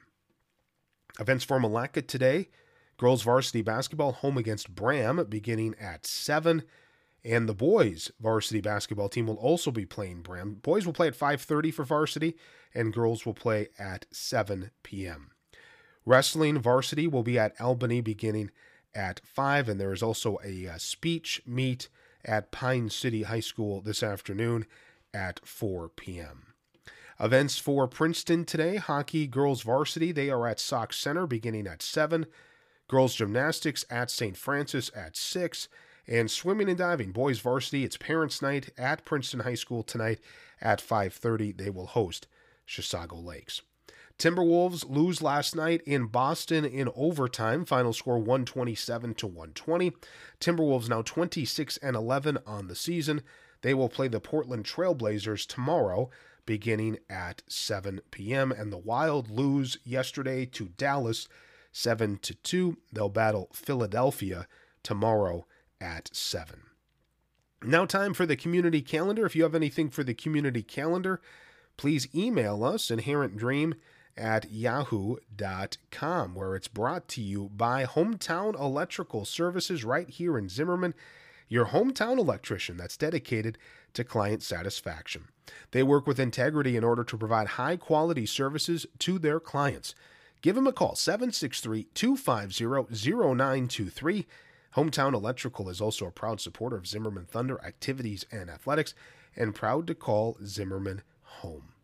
Events 1.19 1.45
for 1.45 1.59
Milaca 1.59 2.07
today. 2.07 2.49
Girls 3.01 3.23
varsity 3.23 3.63
basketball 3.63 4.13
home 4.13 4.37
against 4.37 4.75
Braham 4.75 5.25
beginning 5.27 5.75
at 5.81 6.05
7 6.05 6.63
and 7.25 7.49
the 7.49 7.55
boys 7.55 8.11
varsity 8.21 8.61
basketball 8.61 9.09
team 9.09 9.27
will 9.27 9.37
also 9.37 9.71
be 9.71 9.87
playing 9.87 10.21
Braham. 10.21 10.57
Boys 10.57 10.85
will 10.85 10.93
play 10.93 11.07
at 11.07 11.17
5:30 11.17 11.73
for 11.73 11.83
varsity 11.83 12.37
and 12.75 12.93
girls 12.93 13.25
will 13.25 13.33
play 13.33 13.69
at 13.79 14.05
7 14.13 14.71
p.m. 14.83 15.31
Wrestling 16.05 16.59
varsity 16.59 17.07
will 17.07 17.23
be 17.23 17.39
at 17.39 17.59
Albany 17.59 18.03
beginning 18.03 18.51
at 18.95 19.23
5 19.25 19.71
and 19.71 19.81
there 19.81 19.95
is 19.95 20.03
also 20.03 20.39
a, 20.45 20.67
a 20.67 20.75
uh, 20.75 20.77
speech 20.77 21.41
meet 21.47 21.89
at 22.23 22.53
Pine 22.53 22.91
City 22.91 23.23
High 23.23 23.41
School 23.41 23.81
this 23.81 24.03
afternoon 24.03 24.67
at 25.15 25.41
4 25.49 25.89
p.m. 25.89 26.53
Events 27.19 27.57
for 27.57 27.89
Princeton 27.89 28.45
today 28.45 28.77
hockey 28.77 29.27
girls 29.27 29.63
varsity, 29.63 30.13
they 30.13 30.29
are 30.29 30.47
at 30.47 30.61
Sauk 30.61 30.93
Centre 30.93 31.27
beginning 31.27 31.67
at 31.67 31.81
7. 31.81 32.27
Girls 32.91 33.15
gymnastics 33.15 33.85
at 33.89 34.11
St. 34.11 34.37
Francis 34.37 34.91
at 34.97 35.17
6. 35.17 35.69
And 36.09 36.29
swimming 36.29 36.69
and 36.69 36.77
diving, 36.77 37.13
boys 37.13 37.39
varsity, 37.39 37.85
it's 37.85 37.97
parents' 37.97 38.43
night 38.43 38.71
at 38.77 39.05
Princeton 39.05 39.41
High 39.41 39.55
School 39.55 39.85
tonight 39.85 40.19
at 40.61 40.81
5:30. 40.81 41.53
They 41.53 41.71
will 41.71 41.87
host 41.87 42.27
Chisago 42.67 43.25
Lakes. 43.25 43.63
Timberwolves 44.19 44.91
lose 44.91 45.23
last 45.23 45.55
night 45.55 45.83
in 45.87 46.07
Boston 46.07 46.65
in 46.65 46.91
overtime. 46.97 47.65
Final 47.65 47.93
score 47.93 48.19
127 48.19 49.15
to 49.15 49.27
120. 49.29 49.93
Timberwolves 50.41 50.89
now 50.89 51.03
26 51.03 51.77
and 51.77 51.95
11 51.95 52.39
on 52.45 52.67
the 52.67 52.75
season. 52.75 53.23
They 53.63 53.73
will 53.73 53.89
play 53.89 54.09
the 54.09 54.21
Portland 54.21 54.65
Trailblazers 54.65 55.47
tomorrow 55.47 56.11
beginning 56.45 56.99
at 57.09 57.45
7 57.47 58.01
p.m. 58.11 58.51
And 58.51 58.73
the 58.73 58.79
Wild 58.79 59.31
lose 59.31 59.79
yesterday 59.85 60.45
to 60.47 60.71
Dallas 60.77 61.29
7 61.73 62.19
to 62.19 62.35
2. 62.35 62.77
They'll 62.93 63.09
battle 63.09 63.49
Philadelphia 63.53 64.47
tomorrow 64.83 65.47
at 65.81 66.15
7. 66.15 66.63
Now, 67.63 67.85
time 67.85 68.15
for 68.15 68.25
the 68.25 68.37
community 68.37 68.81
calendar. 68.81 69.27
If 69.27 69.37
you 69.37 69.43
have 69.43 69.55
anything 69.55 69.91
for 69.91 70.03
the 70.03 70.15
community 70.15 70.63
calendar, 70.63 71.21
please 71.77 72.09
email 72.15 72.65
us 72.65 72.91
Inherent 72.91 73.37
Dream 73.37 73.75
at 74.17 74.51
yahoo.com, 74.51 76.35
where 76.35 76.55
it's 76.55 76.69
brought 76.69 77.09
to 77.09 77.23
you 77.23 77.51
by 77.55 77.85
Hometown 77.85 78.59
Electrical 78.59 79.25
Services 79.25 79.85
right 79.85 80.09
here 80.09 80.39
in 80.39 80.49
Zimmerman, 80.49 80.95
your 81.49 81.67
hometown 81.67 82.19
electrician 82.19 82.77
that's 82.77 82.97
dedicated 82.97 83.59
to 83.95 84.05
client 84.05 84.43
satisfaction. 84.43 85.29
They 85.73 85.83
work 85.83 86.07
with 86.07 86.21
integrity 86.21 86.77
in 86.77 86.85
order 86.85 87.03
to 87.05 87.19
provide 87.19 87.49
high 87.49 87.77
quality 87.77 88.25
services 88.25 88.87
to 89.01 89.19
their 89.19 89.41
clients. 89.41 89.95
Give 90.43 90.55
them 90.55 90.67
a 90.67 90.73
call, 90.73 90.95
763 90.95 91.85
250 91.95 92.65
0923. 92.65 94.27
Hometown 94.77 95.15
Electrical 95.15 95.69
is 95.69 95.81
also 95.81 96.07
a 96.07 96.13
proud 96.13 96.41
supporter 96.41 96.77
of 96.77 96.87
Zimmerman 96.87 97.27
Thunder 97.27 97.63
activities 97.65 98.25
and 98.31 98.49
athletics 98.49 98.95
and 99.37 99.55
proud 99.55 99.87
to 99.89 99.95
call 99.95 100.39
Zimmerman 100.45 101.03
home. 101.23 101.75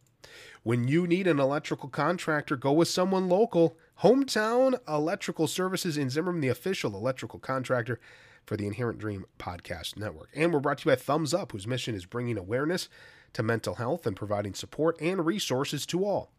When 0.62 0.88
you 0.88 1.06
need 1.06 1.26
an 1.26 1.38
electrical 1.38 1.88
contractor, 1.88 2.56
go 2.56 2.72
with 2.72 2.88
someone 2.88 3.28
local. 3.28 3.76
Hometown 4.02 4.78
Electrical 4.88 5.46
Services 5.46 5.96
in 5.96 6.10
Zimmerman, 6.10 6.40
the 6.40 6.48
official 6.48 6.94
electrical 6.94 7.38
contractor 7.38 8.00
for 8.44 8.56
the 8.56 8.66
Inherent 8.66 8.98
Dream 8.98 9.26
Podcast 9.38 9.96
Network. 9.96 10.28
And 10.34 10.52
we're 10.52 10.60
brought 10.60 10.78
to 10.78 10.88
you 10.88 10.96
by 10.96 11.00
Thumbs 11.00 11.34
Up, 11.34 11.52
whose 11.52 11.66
mission 11.66 11.94
is 11.94 12.04
bringing 12.04 12.36
awareness 12.36 12.88
to 13.32 13.42
mental 13.42 13.76
health 13.76 14.06
and 14.06 14.16
providing 14.16 14.54
support 14.54 15.00
and 15.00 15.26
resources 15.26 15.86
to 15.86 16.04
all, 16.04 16.32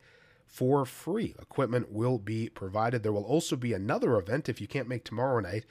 for 0.46 0.84
free. 0.84 1.34
Equipment 1.42 1.90
will 1.90 2.18
be 2.18 2.48
provided. 2.48 3.02
There 3.02 3.12
will 3.12 3.24
also 3.24 3.56
be 3.56 3.72
another 3.72 4.16
event 4.16 4.48
if 4.48 4.60
you 4.60 4.68
can't 4.68 4.86
make 4.86 5.02
tomorrow 5.02 5.40
night. 5.40 5.64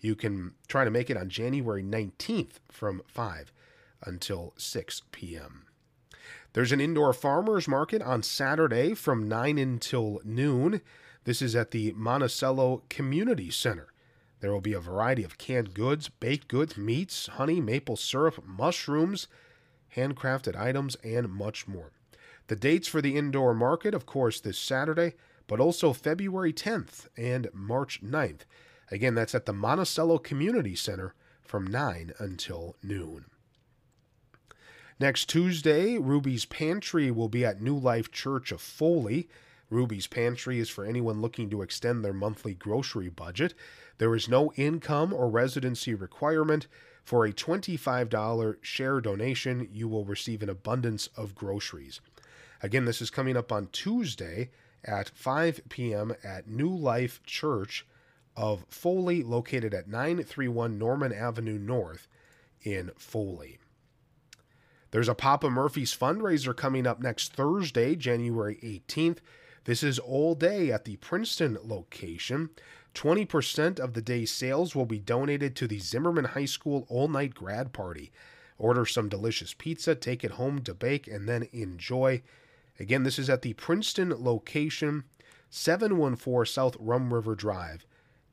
You 0.00 0.14
can 0.14 0.52
try 0.68 0.84
to 0.84 0.90
make 0.90 1.08
it 1.08 1.16
on 1.16 1.30
January 1.30 1.82
19th 1.82 2.58
from 2.70 3.00
5 3.06 3.54
until 4.04 4.52
6 4.58 5.00
p.m. 5.12 5.64
There's 6.52 6.72
an 6.72 6.80
indoor 6.82 7.14
farmers 7.14 7.66
market 7.66 8.02
on 8.02 8.22
Saturday 8.22 8.92
from 8.92 9.28
9 9.28 9.56
until 9.56 10.20
noon. 10.24 10.82
This 11.24 11.40
is 11.40 11.56
at 11.56 11.70
the 11.70 11.92
Monticello 11.92 12.82
Community 12.90 13.50
Center. 13.50 13.88
There 14.40 14.52
will 14.52 14.60
be 14.60 14.74
a 14.74 14.80
variety 14.80 15.24
of 15.24 15.38
canned 15.38 15.74
goods, 15.74 16.08
baked 16.08 16.48
goods, 16.48 16.76
meats, 16.76 17.26
honey, 17.26 17.60
maple 17.60 17.96
syrup, 17.96 18.44
mushrooms, 18.46 19.28
handcrafted 19.96 20.56
items, 20.56 20.96
and 21.02 21.28
much 21.28 21.66
more. 21.66 21.92
The 22.48 22.56
dates 22.56 22.86
for 22.86 23.00
the 23.00 23.16
indoor 23.16 23.54
market, 23.54 23.94
of 23.94 24.06
course, 24.06 24.40
this 24.40 24.58
Saturday, 24.58 25.14
but 25.46 25.60
also 25.60 25.92
February 25.92 26.52
10th 26.52 27.06
and 27.16 27.48
March 27.52 28.02
9th. 28.02 28.42
Again, 28.90 29.14
that's 29.14 29.34
at 29.34 29.46
the 29.46 29.52
Monticello 29.52 30.18
Community 30.18 30.76
Center 30.76 31.14
from 31.42 31.66
9 31.66 32.12
until 32.18 32.76
noon. 32.82 33.24
Next 34.98 35.28
Tuesday, 35.28 35.98
Ruby's 35.98 36.44
Pantry 36.44 37.10
will 37.10 37.28
be 37.28 37.44
at 37.44 37.60
New 37.60 37.76
Life 37.76 38.10
Church 38.10 38.52
of 38.52 38.60
Foley. 38.60 39.28
Ruby's 39.68 40.06
Pantry 40.06 40.58
is 40.58 40.70
for 40.70 40.84
anyone 40.84 41.20
looking 41.20 41.50
to 41.50 41.62
extend 41.62 42.04
their 42.04 42.14
monthly 42.14 42.54
grocery 42.54 43.08
budget. 43.08 43.54
There 43.98 44.14
is 44.14 44.28
no 44.28 44.52
income 44.56 45.12
or 45.12 45.28
residency 45.28 45.94
requirement. 45.94 46.66
For 47.04 47.24
a 47.24 47.32
$25 47.32 48.56
share 48.62 49.00
donation, 49.00 49.68
you 49.70 49.86
will 49.88 50.04
receive 50.04 50.42
an 50.42 50.48
abundance 50.48 51.08
of 51.16 51.34
groceries. 51.34 52.00
Again, 52.62 52.84
this 52.84 53.00
is 53.00 53.10
coming 53.10 53.36
up 53.36 53.52
on 53.52 53.68
Tuesday 53.68 54.50
at 54.84 55.10
5 55.10 55.60
p.m. 55.68 56.14
at 56.24 56.48
New 56.48 56.74
Life 56.74 57.22
Church 57.24 57.86
of 58.36 58.66
Foley, 58.68 59.22
located 59.22 59.72
at 59.72 59.88
931 59.88 60.78
Norman 60.78 61.12
Avenue 61.12 61.58
North 61.58 62.08
in 62.62 62.90
Foley. 62.96 63.58
There's 64.90 65.08
a 65.08 65.14
Papa 65.14 65.50
Murphy's 65.50 65.96
fundraiser 65.96 66.56
coming 66.56 66.86
up 66.86 67.00
next 67.00 67.32
Thursday, 67.32 67.96
January 67.96 68.58
18th. 68.62 69.18
This 69.64 69.82
is 69.82 69.98
all 69.98 70.34
day 70.34 70.70
at 70.70 70.84
the 70.84 70.96
Princeton 70.96 71.58
location. 71.62 72.50
20% 72.96 73.78
of 73.78 73.92
the 73.92 74.00
day's 74.00 74.30
sales 74.30 74.74
will 74.74 74.86
be 74.86 74.98
donated 74.98 75.54
to 75.54 75.68
the 75.68 75.78
Zimmerman 75.78 76.24
High 76.24 76.46
School 76.46 76.86
all 76.88 77.08
night 77.08 77.34
grad 77.34 77.74
party. 77.74 78.10
Order 78.58 78.86
some 78.86 79.10
delicious 79.10 79.52
pizza, 79.52 79.94
take 79.94 80.24
it 80.24 80.32
home 80.32 80.62
to 80.62 80.72
bake, 80.72 81.06
and 81.06 81.28
then 81.28 81.46
enjoy. 81.52 82.22
Again, 82.80 83.02
this 83.02 83.18
is 83.18 83.28
at 83.28 83.42
the 83.42 83.52
Princeton 83.52 84.14
location, 84.16 85.04
714 85.50 86.50
South 86.50 86.74
Rum 86.80 87.12
River 87.12 87.34
Drive 87.34 87.84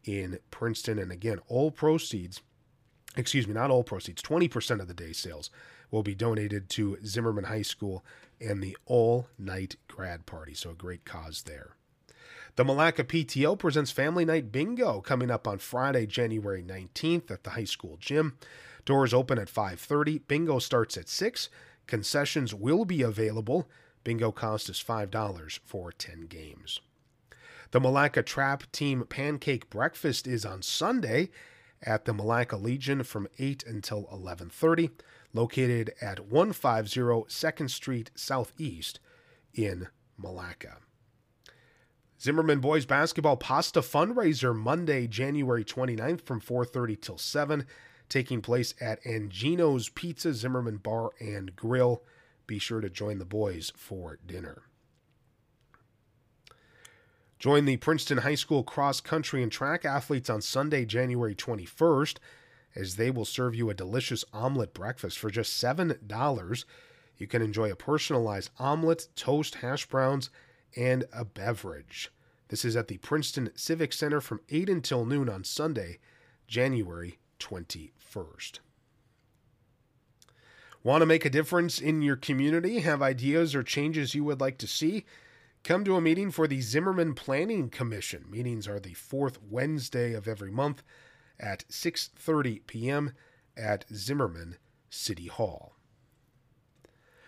in 0.05 0.39
Princeton. 0.49 0.97
And 0.97 1.11
again, 1.11 1.39
all 1.49 1.69
proceeds, 1.69 2.39
excuse 3.17 3.45
me, 3.45 3.53
not 3.53 3.69
all 3.69 3.83
proceeds, 3.83 4.21
20% 4.21 4.79
of 4.79 4.87
the 4.87 4.93
day's 4.93 5.17
sales 5.17 5.49
will 5.91 6.03
be 6.03 6.15
donated 6.15 6.69
to 6.69 6.97
Zimmerman 7.05 7.45
High 7.45 7.63
School 7.63 8.05
and 8.39 8.63
the 8.63 8.77
all 8.85 9.27
night 9.37 9.75
grad 9.89 10.25
party. 10.25 10.53
So 10.53 10.69
a 10.69 10.73
great 10.73 11.03
cause 11.03 11.43
there. 11.43 11.75
The 12.55 12.63
Milaca 12.63 13.03
PTO 13.03 13.57
presents 13.57 13.89
Family 13.89 14.25
Night 14.25 14.51
Bingo 14.51 15.01
coming 15.01 15.31
up 15.31 15.47
on 15.47 15.57
Friday, 15.57 16.05
January 16.05 16.61
19th 16.61 17.31
at 17.31 17.43
the 17.43 17.51
high 17.51 17.63
school 17.63 17.97
gym. 17.99 18.37
Doors 18.85 19.11
open 19.11 19.39
at 19.39 19.49
5:30. 19.49 20.19
Bingo 20.27 20.59
starts 20.59 20.95
at 20.95 21.09
6. 21.09 21.49
Concessions 21.87 22.53
will 22.53 22.85
be 22.85 23.01
available. 23.01 23.67
Bingo 24.03 24.31
cost 24.31 24.69
is 24.69 24.77
$5 24.79 25.59
for 25.65 25.91
10 25.91 26.27
games. 26.27 26.79
The 27.71 27.79
Milaca 27.79 28.23
Trap 28.23 28.71
Team 28.71 29.03
Pancake 29.09 29.71
Breakfast 29.71 30.27
is 30.27 30.45
on 30.45 30.61
Sunday 30.61 31.31
at 31.81 32.05
the 32.05 32.13
Milaca 32.13 32.61
Legion 32.61 33.01
from 33.01 33.27
8 33.39 33.63
until 33.63 34.07
11:30, 34.11 34.91
located 35.33 35.95
at 35.99 36.27
150 36.27 37.25
2nd 37.29 37.71
Street 37.71 38.11
Southeast 38.13 38.99
in 39.55 39.87
Milaca. 40.21 40.77
Zimmerman 42.23 42.61
boys 42.61 42.85
basketball 42.85 43.35
pasta 43.35 43.81
fundraiser 43.81 44.55
Monday, 44.55 45.07
January 45.07 45.65
29th 45.65 46.21
from 46.21 46.39
4:30 46.39 46.95
till 46.95 47.17
7, 47.17 47.67
taking 48.07 48.41
place 48.41 48.73
at 48.79 49.05
Angino's 49.05 49.89
Pizza 49.89 50.33
Zimmerman 50.33 50.77
Bar 50.77 51.09
and 51.19 51.53
Grill. 51.57 52.01
Be 52.47 52.59
sure 52.59 52.79
to 52.79 52.89
join 52.89 53.17
the 53.17 53.25
boys 53.25 53.73
for 53.75 54.19
dinner. 54.25 54.63
Join 57.39 57.65
the 57.65 57.75
Princeton 57.75 58.19
High 58.19 58.35
School 58.35 58.63
cross 58.63 59.01
country 59.01 59.43
and 59.43 59.51
track 59.51 59.83
athletes 59.83 60.29
on 60.29 60.41
Sunday, 60.41 60.85
January 60.85 61.35
21st, 61.35 62.19
as 62.73 62.95
they 62.95 63.11
will 63.11 63.25
serve 63.25 63.53
you 63.53 63.69
a 63.69 63.73
delicious 63.73 64.23
omelet 64.31 64.73
breakfast 64.73 65.19
for 65.19 65.29
just 65.29 65.61
$7. 65.61 66.63
You 67.17 67.27
can 67.27 67.41
enjoy 67.41 67.69
a 67.69 67.75
personalized 67.75 68.49
omelet, 68.57 69.09
toast, 69.17 69.55
hash 69.55 69.87
browns, 69.87 70.29
and 70.75 71.05
a 71.13 71.25
beverage. 71.25 72.11
This 72.49 72.65
is 72.65 72.75
at 72.75 72.87
the 72.87 72.97
Princeton 72.97 73.51
Civic 73.55 73.93
Center 73.93 74.21
from 74.21 74.41
8 74.49 74.69
until 74.69 75.05
noon 75.05 75.29
on 75.29 75.43
Sunday, 75.43 75.99
January 76.47 77.19
21st. 77.39 78.59
Want 80.83 81.01
to 81.01 81.05
make 81.05 81.23
a 81.23 81.29
difference 81.29 81.79
in 81.79 82.01
your 82.01 82.17
community? 82.17 82.79
Have 82.81 83.01
ideas 83.01 83.55
or 83.55 83.63
changes 83.63 84.13
you 84.13 84.23
would 84.25 84.41
like 84.41 84.57
to 84.57 84.67
see? 84.67 85.05
Come 85.63 85.85
to 85.85 85.95
a 85.95 86.01
meeting 86.01 86.29
for 86.29 86.45
the 86.45 86.59
Zimmerman 86.59 87.13
Planning 87.13 87.69
Commission. 87.69 88.25
Meetings 88.29 88.67
are 88.67 88.81
the 88.81 88.93
fourth 88.93 89.41
Wednesday 89.41 90.13
of 90.13 90.27
every 90.27 90.51
month 90.51 90.83
at 91.39 91.63
6:30 91.69 92.67
p.m. 92.67 93.13
at 93.55 93.85
Zimmerman 93.93 94.57
City 94.89 95.27
Hall. 95.27 95.77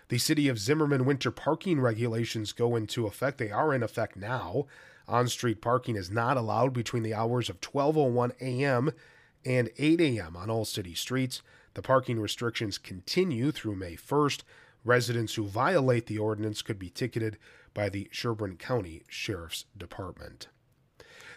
The 0.09 0.17
City 0.19 0.47
of 0.47 0.59
Zimmerman 0.59 1.05
winter 1.05 1.31
parking 1.31 1.79
regulations 1.79 2.51
go 2.51 2.75
into 2.75 3.07
effect. 3.07 3.37
They 3.37 3.51
are 3.51 3.73
in 3.73 3.81
effect 3.81 4.15
now. 4.15 4.67
On 5.07 5.27
street 5.27 5.61
parking 5.61 5.95
is 5.95 6.11
not 6.11 6.37
allowed 6.37 6.73
between 6.73 7.03
the 7.03 7.13
hours 7.13 7.49
of 7.49 7.61
12:01 7.61 8.31
a.m. 8.41 8.91
and 9.43 9.69
8 9.77 10.01
a.m. 10.01 10.35
on 10.35 10.49
all 10.49 10.65
city 10.65 10.93
streets. 10.93 11.41
The 11.73 11.81
parking 11.81 12.19
restrictions 12.19 12.77
continue 12.77 13.51
through 13.51 13.75
May 13.75 13.95
1st. 13.95 14.43
Residents 14.83 15.35
who 15.35 15.47
violate 15.47 16.05
the 16.05 16.19
ordinance 16.19 16.61
could 16.61 16.77
be 16.77 16.89
ticketed 16.89 17.37
by 17.73 17.89
the 17.89 18.07
Sherburne 18.11 18.57
County 18.57 19.03
Sheriff's 19.07 19.65
Department. 19.75 20.47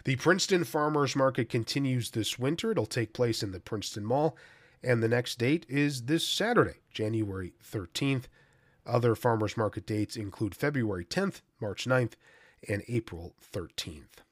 The 0.05 0.15
Princeton 0.15 0.63
Farmers 0.63 1.15
Market 1.15 1.49
continues 1.49 2.11
this 2.11 2.39
winter. 2.39 2.71
It'll 2.71 2.85
take 2.85 3.13
place 3.13 3.43
in 3.43 3.51
the 3.51 3.59
Princeton 3.59 4.05
Mall, 4.05 4.37
and 4.81 5.03
the 5.03 5.09
next 5.09 5.39
date 5.39 5.65
is 5.67 6.03
this 6.03 6.25
Saturday, 6.25 6.77
January 6.91 7.53
13th. 7.63 8.25
Other 8.89 9.15
farmers 9.15 9.55
market 9.55 9.85
dates 9.85 10.17
include 10.17 10.55
February 10.55 11.05
10th, 11.05 11.41
March 11.61 11.85
9th, 11.85 12.13
and 12.67 12.83
April 12.87 13.35
13th. 13.53 14.23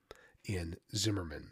in 0.44 0.76
Zimmerman. 0.94 1.50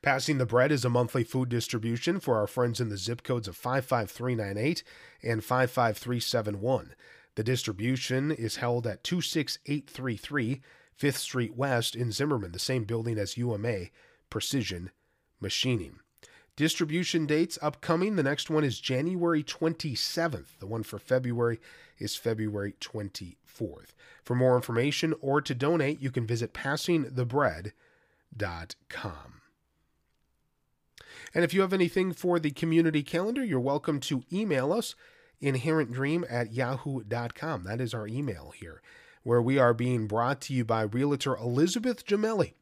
Passing 0.00 0.38
the 0.38 0.46
Bread 0.46 0.72
is 0.72 0.84
a 0.84 0.90
monthly 0.90 1.22
food 1.22 1.48
distribution 1.48 2.18
for 2.18 2.36
our 2.36 2.48
friends 2.48 2.80
in 2.80 2.88
the 2.88 2.96
zip 2.96 3.22
codes 3.22 3.46
of 3.46 3.56
55398 3.56 4.82
and 5.22 5.44
55371. 5.44 6.94
The 7.36 7.44
distribution 7.44 8.32
is 8.32 8.56
held 8.56 8.86
at 8.86 9.04
26833 9.04 10.60
5th 11.00 11.14
Street 11.14 11.56
West 11.56 11.94
in 11.94 12.12
Zimmerman, 12.12 12.52
the 12.52 12.58
same 12.58 12.84
building 12.84 13.18
as 13.18 13.36
UMA 13.36 13.86
Precision 14.28 14.90
Machining. 15.40 16.01
Distribution 16.54 17.24
dates 17.24 17.58
upcoming. 17.62 18.16
The 18.16 18.22
next 18.22 18.50
one 18.50 18.62
is 18.62 18.78
January 18.78 19.42
27th. 19.42 20.58
The 20.58 20.66
one 20.66 20.82
for 20.82 20.98
February 20.98 21.58
is 21.98 22.14
February 22.14 22.74
24th. 22.78 23.94
For 24.22 24.34
more 24.34 24.56
information 24.56 25.14
or 25.20 25.40
to 25.40 25.54
donate, 25.54 26.02
you 26.02 26.10
can 26.10 26.26
visit 26.26 26.52
passingthebread.com. 26.52 27.72
And 31.34 31.44
if 31.44 31.54
you 31.54 31.62
have 31.62 31.72
anything 31.72 32.12
for 32.12 32.38
the 32.38 32.50
community 32.50 33.02
calendar, 33.02 33.42
you're 33.42 33.58
welcome 33.58 33.98
to 34.00 34.22
email 34.30 34.74
us 34.74 34.94
inherentdream 35.40 36.30
at 36.30 36.52
yahoo.com. 36.52 37.64
That 37.64 37.80
is 37.80 37.94
our 37.94 38.06
email 38.06 38.52
here, 38.54 38.82
where 39.22 39.40
we 39.40 39.58
are 39.58 39.72
being 39.72 40.06
brought 40.06 40.42
to 40.42 40.52
you 40.52 40.66
by 40.66 40.82
Realtor 40.82 41.34
Elizabeth 41.36 42.04
Gemelli 42.04 42.52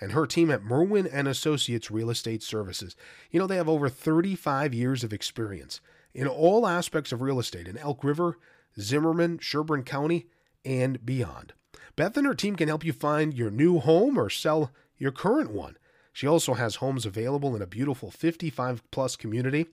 and 0.00 0.12
her 0.12 0.26
team 0.26 0.50
at 0.50 0.62
Merwin 0.62 1.06
and 1.06 1.28
Associates 1.28 1.90
Real 1.90 2.10
Estate 2.10 2.42
Services. 2.42 2.96
You 3.30 3.38
know, 3.38 3.46
they 3.46 3.56
have 3.56 3.68
over 3.68 3.88
35 3.88 4.74
years 4.74 5.04
of 5.04 5.12
experience 5.12 5.80
in 6.12 6.26
all 6.28 6.66
aspects 6.66 7.12
of 7.12 7.20
real 7.20 7.38
estate 7.38 7.68
in 7.68 7.76
Elk 7.78 8.04
River, 8.04 8.38
Zimmerman, 8.80 9.38
Sherburne 9.38 9.84
County, 9.84 10.26
and 10.64 11.04
beyond. 11.04 11.52
Beth 11.96 12.16
and 12.16 12.26
her 12.26 12.34
team 12.34 12.56
can 12.56 12.68
help 12.68 12.84
you 12.84 12.92
find 12.92 13.34
your 13.34 13.50
new 13.50 13.78
home 13.78 14.18
or 14.18 14.30
sell 14.30 14.70
your 14.98 15.12
current 15.12 15.50
one. 15.50 15.76
She 16.12 16.26
also 16.26 16.54
has 16.54 16.76
homes 16.76 17.06
available 17.06 17.56
in 17.56 17.62
a 17.62 17.66
beautiful 17.66 18.10
55 18.10 18.88
plus 18.90 19.16
community 19.16 19.66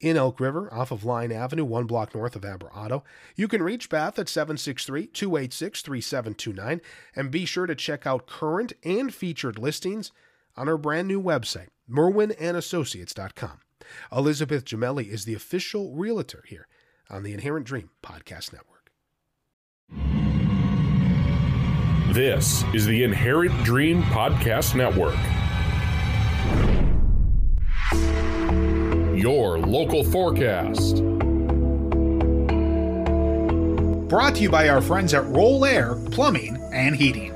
in 0.00 0.16
Elk 0.16 0.40
River 0.40 0.72
off 0.72 0.90
of 0.90 1.04
Line 1.04 1.32
Avenue, 1.32 1.64
one 1.64 1.86
block 1.86 2.14
north 2.14 2.36
of 2.36 2.44
Aber 2.44 2.70
Auto. 2.72 3.04
You 3.36 3.48
can 3.48 3.62
reach 3.62 3.88
Beth 3.88 4.18
at 4.18 4.28
763 4.28 5.06
286 5.06 5.82
3729 5.82 6.80
and 7.16 7.30
be 7.30 7.44
sure 7.44 7.66
to 7.66 7.74
check 7.74 8.06
out 8.06 8.26
current 8.26 8.72
and 8.84 9.12
featured 9.12 9.58
listings 9.58 10.12
on 10.56 10.68
our 10.68 10.78
brand 10.78 11.08
new 11.08 11.22
website, 11.22 11.68
merwinassociates.com. 11.90 13.60
Elizabeth 14.12 14.64
Gemelli 14.64 15.08
is 15.08 15.24
the 15.24 15.34
official 15.34 15.94
realtor 15.94 16.42
here 16.46 16.66
on 17.10 17.22
the 17.22 17.32
Inherent 17.32 17.66
Dream 17.66 17.90
Podcast 18.02 18.52
Network. 18.52 18.92
This 22.14 22.64
is 22.74 22.86
the 22.86 23.04
Inherent 23.04 23.64
Dream 23.64 24.02
Podcast 24.02 24.74
Network. 24.74 25.14
Your 29.18 29.58
local 29.58 30.04
forecast. 30.04 30.96
Brought 34.08 34.36
to 34.36 34.42
you 34.42 34.48
by 34.48 34.68
our 34.68 34.80
friends 34.80 35.12
at 35.12 35.26
Roll 35.26 35.64
Air 35.64 35.96
Plumbing 36.12 36.56
and 36.72 36.96
Heating. 36.96 37.34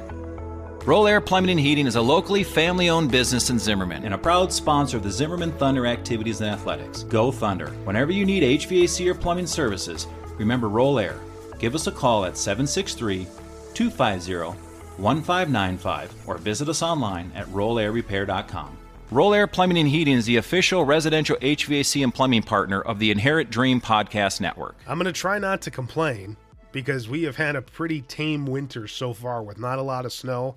Roll 0.87 1.07
Air 1.07 1.21
Plumbing 1.21 1.51
and 1.51 1.61
Heating 1.61 1.87
is 1.87 1.97
a 1.97 2.01
locally 2.01 2.43
family 2.43 2.89
owned 2.89 3.11
business 3.11 3.51
in 3.51 3.59
Zimmerman 3.59 4.05
and 4.05 4.15
a 4.15 4.19
proud 4.19 4.53
sponsor 4.53 4.97
of 4.97 5.03
the 5.03 5.11
Zimmerman 5.11 5.53
Thunder 5.53 5.87
activities 5.87 6.41
and 6.41 6.51
athletics. 6.51 7.03
Go 7.03 7.31
Thunder. 7.31 7.69
Whenever 7.85 8.11
you 8.11 8.25
need 8.25 8.43
HVAC 8.43 9.07
or 9.07 9.15
plumbing 9.15 9.47
services, 9.47 10.07
remember 10.39 10.69
Roll 10.69 10.99
Air. 10.99 11.19
Give 11.59 11.75
us 11.75 11.87
a 11.87 11.93
call 11.93 12.25
at 12.25 12.37
763 12.37 13.27
250 13.75 14.59
1595 14.97 16.15
or 16.27 16.39
visit 16.39 16.69
us 16.69 16.83
online 16.83 17.31
at 17.35 17.47
rollairrepair.com. 17.47 18.79
Roll 19.13 19.35
Air 19.35 19.47
Plumbing 19.47 19.77
and 19.77 19.91
Heating 19.91 20.15
is 20.15 20.25
the 20.25 20.37
official 20.37 20.87
residential 20.87 21.37
HVAC 21.37 22.03
and 22.03 22.15
plumbing 22.15 22.45
partner 22.45 22.81
of 22.81 22.99
the 22.99 23.11
Inherent 23.11 23.51
Dream 23.51 23.79
Podcast 23.79 24.41
Network. 24.41 24.75
I'm 24.87 24.97
going 24.97 25.05
to 25.05 25.13
try 25.13 25.39
not 25.39 25.61
to 25.63 25.71
complain 25.71 26.39
because 26.73 27.11
we 27.11 27.25
have 27.25 27.37
had 27.37 27.55
a 27.55 27.61
pretty 27.61 28.01
tame 28.01 28.47
winter 28.47 28.89
so 28.89 29.13
far 29.13 29.43
with 29.43 29.59
not 29.59 29.79
a 29.79 29.83
lot 29.83 30.07
of 30.07 30.15
snow 30.15 30.57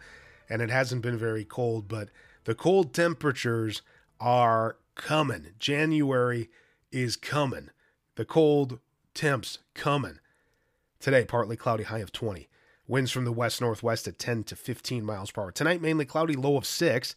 and 0.50 0.62
it 0.62 0.70
hasn't 0.70 1.02
been 1.02 1.18
very 1.18 1.44
cold, 1.44 1.90
but 1.90 2.08
the 2.46 2.56
cold 2.56 2.94
temperatures 2.94 3.82
are 4.22 4.78
coming. 4.96 5.48
January 5.60 6.50
is 6.94 7.18
coming. 7.18 7.72
The 8.16 8.24
cold 8.24 8.80
temps 9.14 9.60
coming. 9.74 10.20
Today, 11.02 11.26
partly 11.26 11.58
cloudy, 11.58 11.84
high 11.84 12.00
of 12.00 12.14
20. 12.14 12.48
Winds 12.88 13.12
from 13.12 13.26
the 13.26 13.34
west 13.34 13.60
northwest 13.60 14.08
at 14.08 14.18
10 14.18 14.46
to 14.46 14.56
15 14.56 15.04
miles 15.04 15.32
per 15.32 15.42
hour. 15.42 15.52
Tonight, 15.52 15.82
mainly 15.82 16.06
cloudy, 16.06 16.36
low 16.36 16.56
of 16.56 16.66
6. 16.66 17.16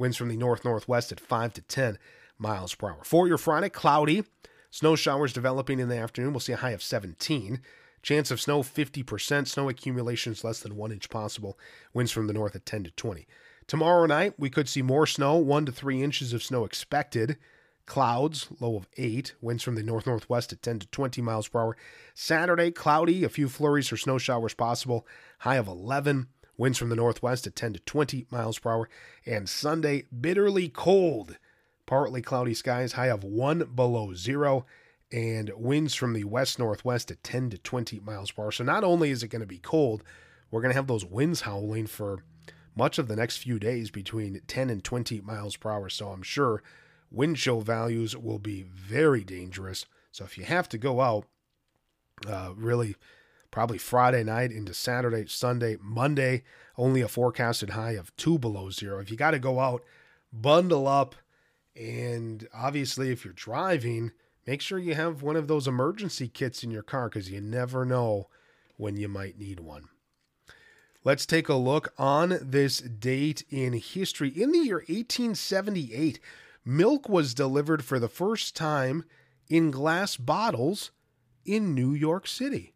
Winds 0.00 0.16
from 0.16 0.30
the 0.30 0.36
north 0.36 0.64
northwest 0.64 1.12
at 1.12 1.20
5 1.20 1.52
to 1.52 1.60
10 1.60 1.98
miles 2.38 2.74
per 2.74 2.88
hour. 2.88 3.04
For 3.04 3.28
your 3.28 3.36
Friday, 3.36 3.68
cloudy. 3.68 4.24
Snow 4.70 4.96
showers 4.96 5.34
developing 5.34 5.78
in 5.78 5.90
the 5.90 5.98
afternoon. 5.98 6.32
We'll 6.32 6.40
see 6.40 6.54
a 6.54 6.56
high 6.56 6.70
of 6.70 6.82
17. 6.82 7.60
Chance 8.02 8.30
of 8.30 8.40
snow 8.40 8.62
50%. 8.62 9.46
Snow 9.46 9.68
accumulations 9.68 10.42
less 10.42 10.60
than 10.60 10.76
1 10.76 10.92
inch 10.92 11.10
possible. 11.10 11.58
Winds 11.92 12.12
from 12.12 12.28
the 12.28 12.32
north 12.32 12.56
at 12.56 12.64
10 12.64 12.84
to 12.84 12.90
20. 12.92 13.26
Tomorrow 13.66 14.06
night, 14.06 14.32
we 14.38 14.48
could 14.48 14.70
see 14.70 14.80
more 14.80 15.06
snow, 15.06 15.36
1 15.36 15.66
to 15.66 15.72
3 15.72 16.02
inches 16.02 16.32
of 16.32 16.42
snow 16.42 16.64
expected. 16.64 17.36
Clouds, 17.84 18.48
low 18.58 18.76
of 18.76 18.88
8. 18.96 19.34
Winds 19.42 19.62
from 19.62 19.74
the 19.74 19.82
north 19.82 20.06
northwest 20.06 20.50
at 20.50 20.62
10 20.62 20.78
to 20.78 20.86
20 20.86 21.20
miles 21.20 21.48
per 21.48 21.60
hour. 21.60 21.76
Saturday, 22.14 22.70
cloudy, 22.70 23.22
a 23.22 23.28
few 23.28 23.50
flurries 23.50 23.92
or 23.92 23.98
snow 23.98 24.16
showers 24.16 24.54
possible. 24.54 25.06
High 25.40 25.56
of 25.56 25.68
11. 25.68 26.28
Winds 26.60 26.76
from 26.76 26.90
the 26.90 26.96
northwest 26.96 27.46
at 27.46 27.56
10 27.56 27.72
to 27.72 27.78
20 27.78 28.26
miles 28.30 28.58
per 28.58 28.70
hour. 28.70 28.90
And 29.24 29.48
Sunday, 29.48 30.04
bitterly 30.20 30.68
cold. 30.68 31.38
Partly 31.86 32.20
cloudy 32.20 32.52
skies, 32.52 32.92
high 32.92 33.06
of 33.06 33.24
1 33.24 33.70
below 33.74 34.12
zero. 34.12 34.66
And 35.10 35.50
winds 35.56 35.94
from 35.94 36.12
the 36.12 36.24
west 36.24 36.58
northwest 36.58 37.10
at 37.10 37.24
10 37.24 37.48
to 37.48 37.56
20 37.58 38.00
miles 38.00 38.30
per 38.30 38.42
hour. 38.42 38.52
So 38.52 38.62
not 38.62 38.84
only 38.84 39.10
is 39.10 39.22
it 39.22 39.28
going 39.28 39.40
to 39.40 39.46
be 39.46 39.56
cold, 39.56 40.04
we're 40.50 40.60
going 40.60 40.70
to 40.70 40.76
have 40.76 40.86
those 40.86 41.02
winds 41.02 41.40
howling 41.40 41.86
for 41.86 42.24
much 42.76 42.98
of 42.98 43.08
the 43.08 43.16
next 43.16 43.38
few 43.38 43.58
days 43.58 43.90
between 43.90 44.42
10 44.46 44.68
and 44.68 44.84
20 44.84 45.22
miles 45.22 45.56
per 45.56 45.70
hour. 45.70 45.88
So 45.88 46.08
I'm 46.08 46.22
sure 46.22 46.62
wind 47.10 47.38
chill 47.38 47.62
values 47.62 48.14
will 48.14 48.38
be 48.38 48.64
very 48.64 49.24
dangerous. 49.24 49.86
So 50.12 50.24
if 50.24 50.36
you 50.36 50.44
have 50.44 50.68
to 50.68 50.76
go 50.76 51.00
out, 51.00 51.24
uh, 52.28 52.52
really 52.54 52.96
probably 53.50 53.78
Friday 53.78 54.24
night 54.24 54.52
into 54.52 54.74
Saturday, 54.74 55.26
Sunday, 55.26 55.76
Monday, 55.80 56.42
only 56.76 57.00
a 57.00 57.08
forecasted 57.08 57.70
high 57.70 57.92
of 57.92 58.14
two 58.16 58.38
below 58.38 58.70
zero. 58.70 59.00
If 59.00 59.10
you 59.10 59.16
got 59.16 59.32
to 59.32 59.38
go 59.38 59.60
out, 59.60 59.84
bundle 60.32 60.86
up. 60.86 61.14
And 61.76 62.46
obviously, 62.54 63.10
if 63.10 63.24
you're 63.24 63.34
driving, 63.34 64.12
make 64.46 64.60
sure 64.60 64.78
you 64.78 64.94
have 64.94 65.22
one 65.22 65.36
of 65.36 65.48
those 65.48 65.68
emergency 65.68 66.28
kits 66.28 66.62
in 66.62 66.70
your 66.70 66.82
car 66.82 67.08
because 67.08 67.30
you 67.30 67.40
never 67.40 67.84
know 67.84 68.28
when 68.76 68.96
you 68.96 69.08
might 69.08 69.38
need 69.38 69.60
one. 69.60 69.84
Let's 71.02 71.24
take 71.24 71.48
a 71.48 71.54
look 71.54 71.94
on 71.96 72.38
this 72.42 72.78
date 72.78 73.44
in 73.48 73.72
history. 73.72 74.28
In 74.28 74.52
the 74.52 74.58
year 74.58 74.76
1878, 74.76 76.20
milk 76.64 77.08
was 77.08 77.32
delivered 77.32 77.84
for 77.84 77.98
the 77.98 78.08
first 78.08 78.54
time 78.54 79.04
in 79.48 79.70
glass 79.70 80.16
bottles 80.16 80.90
in 81.46 81.74
New 81.74 81.94
York 81.94 82.26
City. 82.26 82.74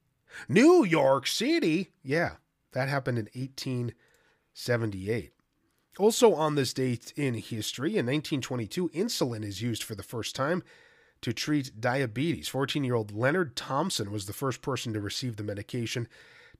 New 0.48 0.84
York 0.84 1.26
City. 1.26 1.90
Yeah, 2.02 2.32
that 2.72 2.88
happened 2.88 3.18
in 3.18 3.28
1878. 3.34 5.32
Also, 5.98 6.34
on 6.34 6.56
this 6.56 6.72
date 6.72 7.12
in 7.16 7.34
history, 7.34 7.90
in 7.90 8.06
1922, 8.06 8.88
insulin 8.90 9.44
is 9.44 9.62
used 9.62 9.84
for 9.84 9.94
the 9.94 10.02
first 10.02 10.34
time 10.34 10.62
to 11.20 11.32
treat 11.32 11.80
diabetes. 11.80 12.48
14 12.48 12.82
year 12.84 12.96
old 12.96 13.12
Leonard 13.12 13.54
Thompson 13.56 14.10
was 14.10 14.26
the 14.26 14.32
first 14.32 14.60
person 14.60 14.92
to 14.92 15.00
receive 15.00 15.36
the 15.36 15.44
medication 15.44 16.08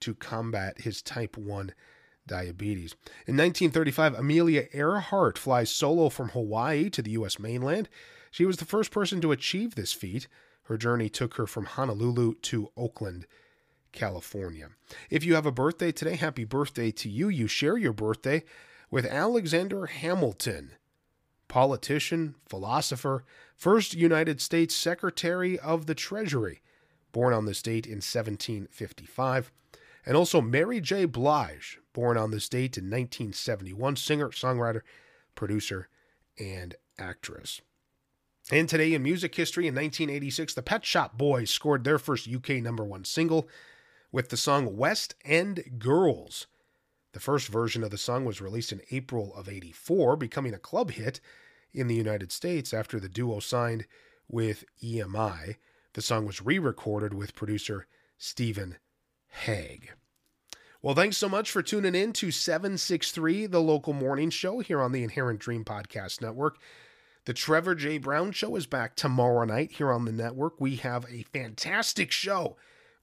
to 0.00 0.14
combat 0.14 0.82
his 0.82 1.02
type 1.02 1.36
1 1.36 1.74
diabetes. 2.26 2.94
In 3.26 3.36
1935, 3.36 4.14
Amelia 4.14 4.66
Earhart 4.72 5.36
flies 5.38 5.70
solo 5.70 6.08
from 6.08 6.30
Hawaii 6.30 6.88
to 6.90 7.02
the 7.02 7.12
U.S. 7.12 7.38
mainland. 7.38 7.88
She 8.30 8.44
was 8.44 8.56
the 8.56 8.64
first 8.64 8.90
person 8.90 9.20
to 9.20 9.32
achieve 9.32 9.74
this 9.74 9.92
feat. 9.92 10.28
Her 10.64 10.78
journey 10.78 11.08
took 11.08 11.34
her 11.34 11.46
from 11.46 11.66
Honolulu 11.66 12.34
to 12.34 12.70
Oakland, 12.76 13.26
California. 13.94 14.68
If 15.08 15.24
you 15.24 15.34
have 15.34 15.46
a 15.46 15.52
birthday 15.52 15.92
today, 15.92 16.16
happy 16.16 16.44
birthday 16.44 16.90
to 16.90 17.08
you. 17.08 17.28
You 17.28 17.46
share 17.46 17.78
your 17.78 17.94
birthday 17.94 18.44
with 18.90 19.06
Alexander 19.06 19.86
Hamilton, 19.86 20.72
politician, 21.48 22.34
philosopher, 22.46 23.24
first 23.56 23.94
United 23.94 24.40
States 24.40 24.74
Secretary 24.74 25.58
of 25.58 25.86
the 25.86 25.94
Treasury, 25.94 26.60
born 27.12 27.32
on 27.32 27.46
this 27.46 27.62
date 27.62 27.86
in 27.86 28.02
1755. 28.02 29.50
And 30.06 30.16
also 30.16 30.42
Mary 30.42 30.82
J. 30.82 31.06
Blige, 31.06 31.78
born 31.94 32.18
on 32.18 32.30
this 32.30 32.48
date 32.48 32.76
in 32.76 32.84
1971, 32.84 33.96
singer, 33.96 34.28
songwriter, 34.28 34.82
producer, 35.34 35.88
and 36.38 36.74
actress. 36.98 37.62
And 38.52 38.68
today 38.68 38.92
in 38.92 39.02
music 39.02 39.34
history, 39.34 39.66
in 39.66 39.74
1986, 39.74 40.52
the 40.52 40.62
Pet 40.62 40.84
Shop 40.84 41.16
Boys 41.16 41.50
scored 41.50 41.84
their 41.84 41.98
first 41.98 42.28
UK 42.28 42.50
number 42.56 42.84
one 42.84 43.04
single 43.04 43.48
with 44.14 44.28
the 44.28 44.36
song 44.36 44.76
West 44.76 45.16
End 45.24 45.64
Girls. 45.76 46.46
The 47.14 47.18
first 47.18 47.48
version 47.48 47.82
of 47.82 47.90
the 47.90 47.98
song 47.98 48.24
was 48.24 48.40
released 48.40 48.70
in 48.70 48.80
April 48.92 49.34
of 49.34 49.48
84, 49.48 50.14
becoming 50.14 50.54
a 50.54 50.58
club 50.58 50.92
hit 50.92 51.18
in 51.72 51.88
the 51.88 51.96
United 51.96 52.30
States 52.30 52.72
after 52.72 53.00
the 53.00 53.08
duo 53.08 53.40
signed 53.40 53.86
with 54.28 54.64
EMI. 54.80 55.56
The 55.94 56.00
song 56.00 56.26
was 56.26 56.40
re 56.40 56.60
recorded 56.60 57.12
with 57.12 57.34
producer 57.34 57.88
Stephen 58.16 58.76
Hague. 59.26 59.90
Well, 60.80 60.94
thanks 60.94 61.16
so 61.16 61.28
much 61.28 61.50
for 61.50 61.60
tuning 61.60 61.96
in 61.96 62.12
to 62.12 62.30
763, 62.30 63.46
the 63.46 63.60
local 63.60 63.94
morning 63.94 64.30
show 64.30 64.60
here 64.60 64.80
on 64.80 64.92
the 64.92 65.02
Inherent 65.02 65.40
Dream 65.40 65.64
Podcast 65.64 66.20
Network. 66.20 66.58
The 67.24 67.34
Trevor 67.34 67.74
J. 67.74 67.98
Brown 67.98 68.30
Show 68.30 68.54
is 68.54 68.66
back 68.66 68.94
tomorrow 68.94 69.44
night 69.44 69.72
here 69.72 69.90
on 69.90 70.04
the 70.04 70.12
network. 70.12 70.60
We 70.60 70.76
have 70.76 71.04
a 71.10 71.24
fantastic 71.32 72.12
show 72.12 72.56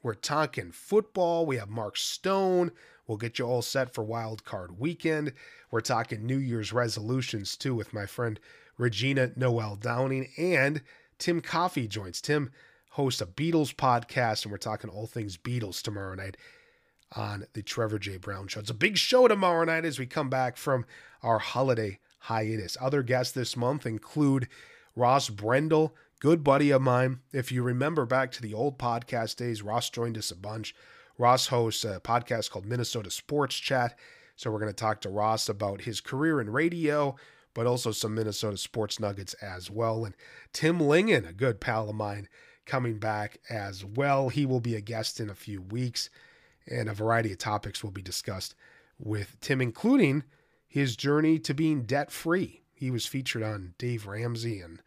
we're 0.04 0.14
talking 0.16 0.72
football. 0.72 1.46
We 1.46 1.58
have 1.58 1.70
Mark 1.70 1.98
Stone. 1.98 2.72
We'll 3.08 3.18
get 3.18 3.40
you 3.40 3.46
all 3.46 3.62
set 3.62 3.94
for 3.94 4.04
Wild 4.04 4.44
Card 4.44 4.80
Weekend. 4.80 5.34
We're 5.70 5.82
talking 5.82 6.26
New 6.26 6.38
Year's 6.38 6.74
resolutions 6.74 7.56
too 7.56 7.76
with 7.76 7.94
my 7.94 8.06
friend 8.06 8.40
Regina 8.78 9.32
Noel 9.36 9.76
Downing 9.76 10.30
and 10.38 10.82
Tim 11.20 11.42
Coffey 11.42 11.88
joins. 11.88 12.20
Tim 12.22 12.52
hosts 12.92 13.22
a 13.22 13.26
Beatles 13.26 13.74
podcast, 13.74 14.44
and 14.44 14.52
we're 14.52 14.58
talking 14.58 14.90
all 14.90 15.08
things 15.08 15.38
Beatles 15.38 15.82
tomorrow 15.82 16.16
night 16.16 16.36
on 17.16 17.46
the 17.54 17.62
Trevor 17.62 18.00
J. 18.00 18.18
Brown 18.18 18.48
Show. 18.48 18.62
It's 18.62 18.70
a 18.70 18.74
big 18.74 18.98
show 18.98 19.28
tomorrow 19.28 19.64
night 19.66 19.86
as 19.86 20.00
we 20.00 20.06
come 20.06 20.30
back 20.30 20.58
from 20.58 20.86
our 21.22 21.40
holiday 21.40 22.00
hiatus. 22.20 22.78
Other 22.82 23.04
guests 23.04 23.34
this 23.34 23.56
month 23.56 23.86
include 23.86 24.48
Ross 24.96 25.30
Brendel, 25.30 25.96
good 26.22 26.44
buddy 26.44 26.70
of 26.70 26.84
mine. 26.84 27.20
If 27.34 27.52
you 27.52 27.64
remember 27.64 28.06
back 28.06 28.32
to 28.34 28.44
the 28.44 28.54
old 28.54 28.78
podcast 28.78 29.38
days, 29.38 29.64
Ross 29.64 29.90
joined 29.90 30.20
us 30.20 30.30
a 30.30 30.36
bunch. 30.36 30.76
Ross 31.18 31.48
hosts 31.48 31.84
a 31.84 32.00
podcast 32.00 32.52
called 32.52 32.68
Minnesota 32.68 33.10
Sports 33.10 33.56
Chat. 33.56 33.98
So 34.36 34.52
we're 34.52 34.60
going 34.60 34.70
to 34.70 34.76
talk 34.76 35.02
to 35.02 35.10
Ross 35.10 35.50
about 35.50 35.82
his 35.82 36.00
career 36.00 36.40
in 36.40 36.52
radio, 36.52 37.16
but 37.56 37.66
also 37.66 37.92
some 37.92 38.14
Minnesota 38.14 38.58
sports 38.58 39.00
nuggets 39.00 39.34
as 39.42 39.72
well. 39.72 40.06
And 40.06 40.16
Tim 40.54 40.80
Lingen, 40.80 41.26
a 41.26 41.34
good 41.34 41.60
pal 41.60 41.90
of 41.90 41.96
mine, 41.96 42.30
coming 42.68 43.00
back 43.00 43.40
as 43.50 43.84
well. 43.84 44.30
He 44.30 44.46
will 44.46 44.62
be 44.62 44.76
a 44.76 44.82
guest 44.82 45.20
in 45.20 45.28
a 45.28 45.36
few 45.36 45.60
weeks, 45.60 46.12
and 46.68 46.88
a 46.88 46.94
variety 46.94 47.32
of 47.32 47.40
topics 47.40 47.84
will 47.84 47.92
be 47.92 48.04
discussed 48.04 48.54
with 49.00 49.38
Tim, 49.42 49.60
including 49.60 50.24
his 50.68 50.96
journey 50.96 51.40
to 51.40 51.56
being 51.56 51.82
debt 51.82 52.12
free. 52.12 52.62
He 52.74 52.92
was 52.92 53.08
featured 53.08 53.42
on 53.42 53.74
Dave 53.80 54.06
Ramsey 54.06 54.60
and 54.60 54.84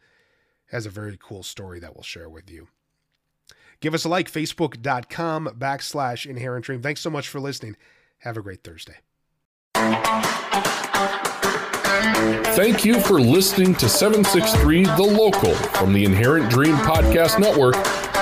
has 0.71 0.85
a 0.85 0.89
very 0.89 1.17
cool 1.21 1.43
story 1.43 1.79
that 1.79 1.95
we'll 1.95 2.03
share 2.03 2.29
with 2.29 2.49
you. 2.49 2.67
Give 3.79 3.93
us 3.93 4.05
a 4.05 4.09
like, 4.09 4.31
facebook.com 4.31 5.49
backslash 5.57 6.25
inherent 6.25 6.65
dream. 6.65 6.81
Thanks 6.81 7.01
so 7.01 7.09
much 7.09 7.27
for 7.27 7.39
listening. 7.39 7.75
Have 8.19 8.37
a 8.37 8.41
great 8.41 8.63
Thursday. 8.63 8.97
Thank 12.55 12.85
you 12.85 13.01
for 13.01 13.19
listening 13.19 13.75
to 13.75 13.89
763 13.89 14.85
The 14.85 15.03
Local 15.03 15.53
from 15.53 15.91
the 15.93 16.05
Inherent 16.05 16.49
Dream 16.49 16.75
Podcast 16.77 17.37
Network. 17.37 17.75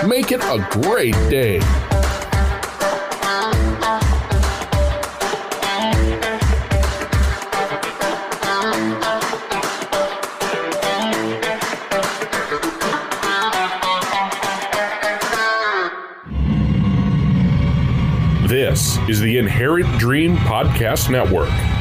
Make 0.08 0.32
it 0.32 0.42
a 0.42 0.68
great 0.82 1.14
day. 1.30 1.60
Is 19.14 19.20
the 19.20 19.38
Inherent 19.38 20.00
Dream 20.00 20.36
Podcast 20.38 21.12
Network. 21.12 21.73